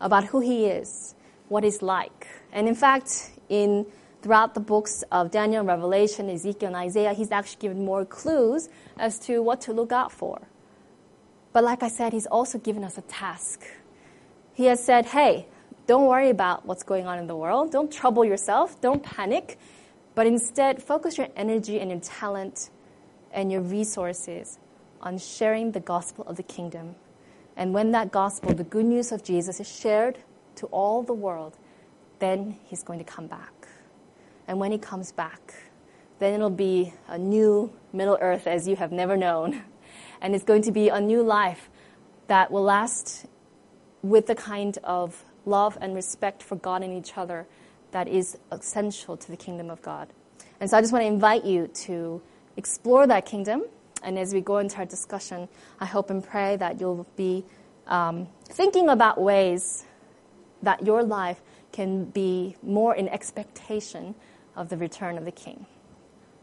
about 0.00 0.24
who 0.24 0.40
he 0.40 0.66
is, 0.66 1.14
what 1.48 1.64
he's 1.64 1.82
like. 1.82 2.28
And 2.52 2.68
in 2.68 2.74
fact, 2.74 3.32
in 3.48 3.86
throughout 4.22 4.54
the 4.54 4.60
books 4.60 5.04
of 5.12 5.30
Daniel, 5.30 5.64
Revelation, 5.64 6.30
Ezekiel, 6.30 6.68
and 6.68 6.76
Isaiah, 6.76 7.12
he's 7.12 7.30
actually 7.30 7.60
given 7.60 7.84
more 7.84 8.06
clues 8.06 8.70
as 8.98 9.18
to 9.20 9.42
what 9.42 9.60
to 9.62 9.72
look 9.72 9.92
out 9.92 10.12
for. 10.12 10.40
But 11.52 11.62
like 11.62 11.82
I 11.82 11.88
said, 11.88 12.12
he's 12.14 12.26
also 12.26 12.58
given 12.58 12.84
us 12.84 12.96
a 12.96 13.02
task. 13.02 13.62
He 14.54 14.64
has 14.64 14.82
said, 14.82 15.06
hey, 15.06 15.46
don't 15.86 16.06
worry 16.06 16.30
about 16.30 16.64
what's 16.64 16.82
going 16.82 17.06
on 17.06 17.18
in 17.18 17.26
the 17.26 17.36
world. 17.36 17.70
Don't 17.70 17.92
trouble 17.92 18.24
yourself. 18.24 18.80
Don't 18.80 19.02
panic. 19.02 19.58
But 20.14 20.26
instead, 20.26 20.82
focus 20.82 21.18
your 21.18 21.28
energy 21.36 21.78
and 21.78 21.90
your 21.90 22.00
talent 22.00 22.70
and 23.34 23.52
your 23.52 23.60
resources 23.60 24.58
on 25.02 25.18
sharing 25.18 25.72
the 25.72 25.80
gospel 25.80 26.24
of 26.26 26.36
the 26.36 26.42
kingdom. 26.42 26.94
And 27.56 27.74
when 27.74 27.90
that 27.92 28.10
gospel, 28.10 28.54
the 28.54 28.64
good 28.64 28.86
news 28.86 29.12
of 29.12 29.22
Jesus, 29.22 29.60
is 29.60 29.70
shared 29.70 30.18
to 30.56 30.66
all 30.66 31.02
the 31.02 31.12
world, 31.12 31.58
then 32.20 32.56
he's 32.64 32.82
going 32.82 32.98
to 32.98 33.04
come 33.04 33.26
back. 33.26 33.68
And 34.48 34.58
when 34.58 34.72
he 34.72 34.78
comes 34.78 35.12
back, 35.12 35.54
then 36.18 36.32
it'll 36.32 36.48
be 36.48 36.94
a 37.08 37.18
new 37.18 37.72
Middle 37.92 38.16
Earth 38.20 38.46
as 38.46 38.66
you 38.66 38.76
have 38.76 38.92
never 38.92 39.16
known. 39.16 39.62
And 40.20 40.34
it's 40.34 40.44
going 40.44 40.62
to 40.62 40.72
be 40.72 40.88
a 40.88 41.02
new 41.02 41.22
life 41.22 41.68
that 42.28 42.50
will 42.50 42.62
last 42.62 43.26
with 44.02 44.26
the 44.26 44.34
kind 44.34 44.78
of 44.82 45.22
love 45.44 45.76
and 45.82 45.94
respect 45.94 46.42
for 46.42 46.56
God 46.56 46.82
and 46.82 46.96
each 46.96 47.18
other 47.18 47.46
that 47.90 48.08
is 48.08 48.38
essential 48.50 49.18
to 49.18 49.30
the 49.30 49.36
kingdom 49.36 49.68
of 49.68 49.82
God. 49.82 50.08
And 50.60 50.70
so 50.70 50.78
I 50.78 50.80
just 50.80 50.94
want 50.94 51.02
to 51.02 51.06
invite 51.06 51.44
you 51.44 51.68
to 51.68 52.22
explore 52.56 53.06
that 53.06 53.26
kingdom. 53.26 53.64
And 54.02 54.18
as 54.18 54.34
we 54.34 54.40
go 54.40 54.58
into 54.58 54.78
our 54.78 54.84
discussion, 54.84 55.48
I 55.80 55.86
hope 55.86 56.10
and 56.10 56.22
pray 56.22 56.56
that 56.56 56.80
you'll 56.80 57.06
be 57.16 57.44
um, 57.86 58.28
thinking 58.44 58.88
about 58.88 59.20
ways 59.20 59.84
that 60.62 60.84
your 60.84 61.02
life 61.02 61.40
can 61.72 62.04
be 62.04 62.56
more 62.62 62.94
in 62.94 63.08
expectation 63.08 64.14
of 64.56 64.68
the 64.68 64.76
return 64.76 65.18
of 65.18 65.24
the 65.24 65.32
King. 65.32 65.66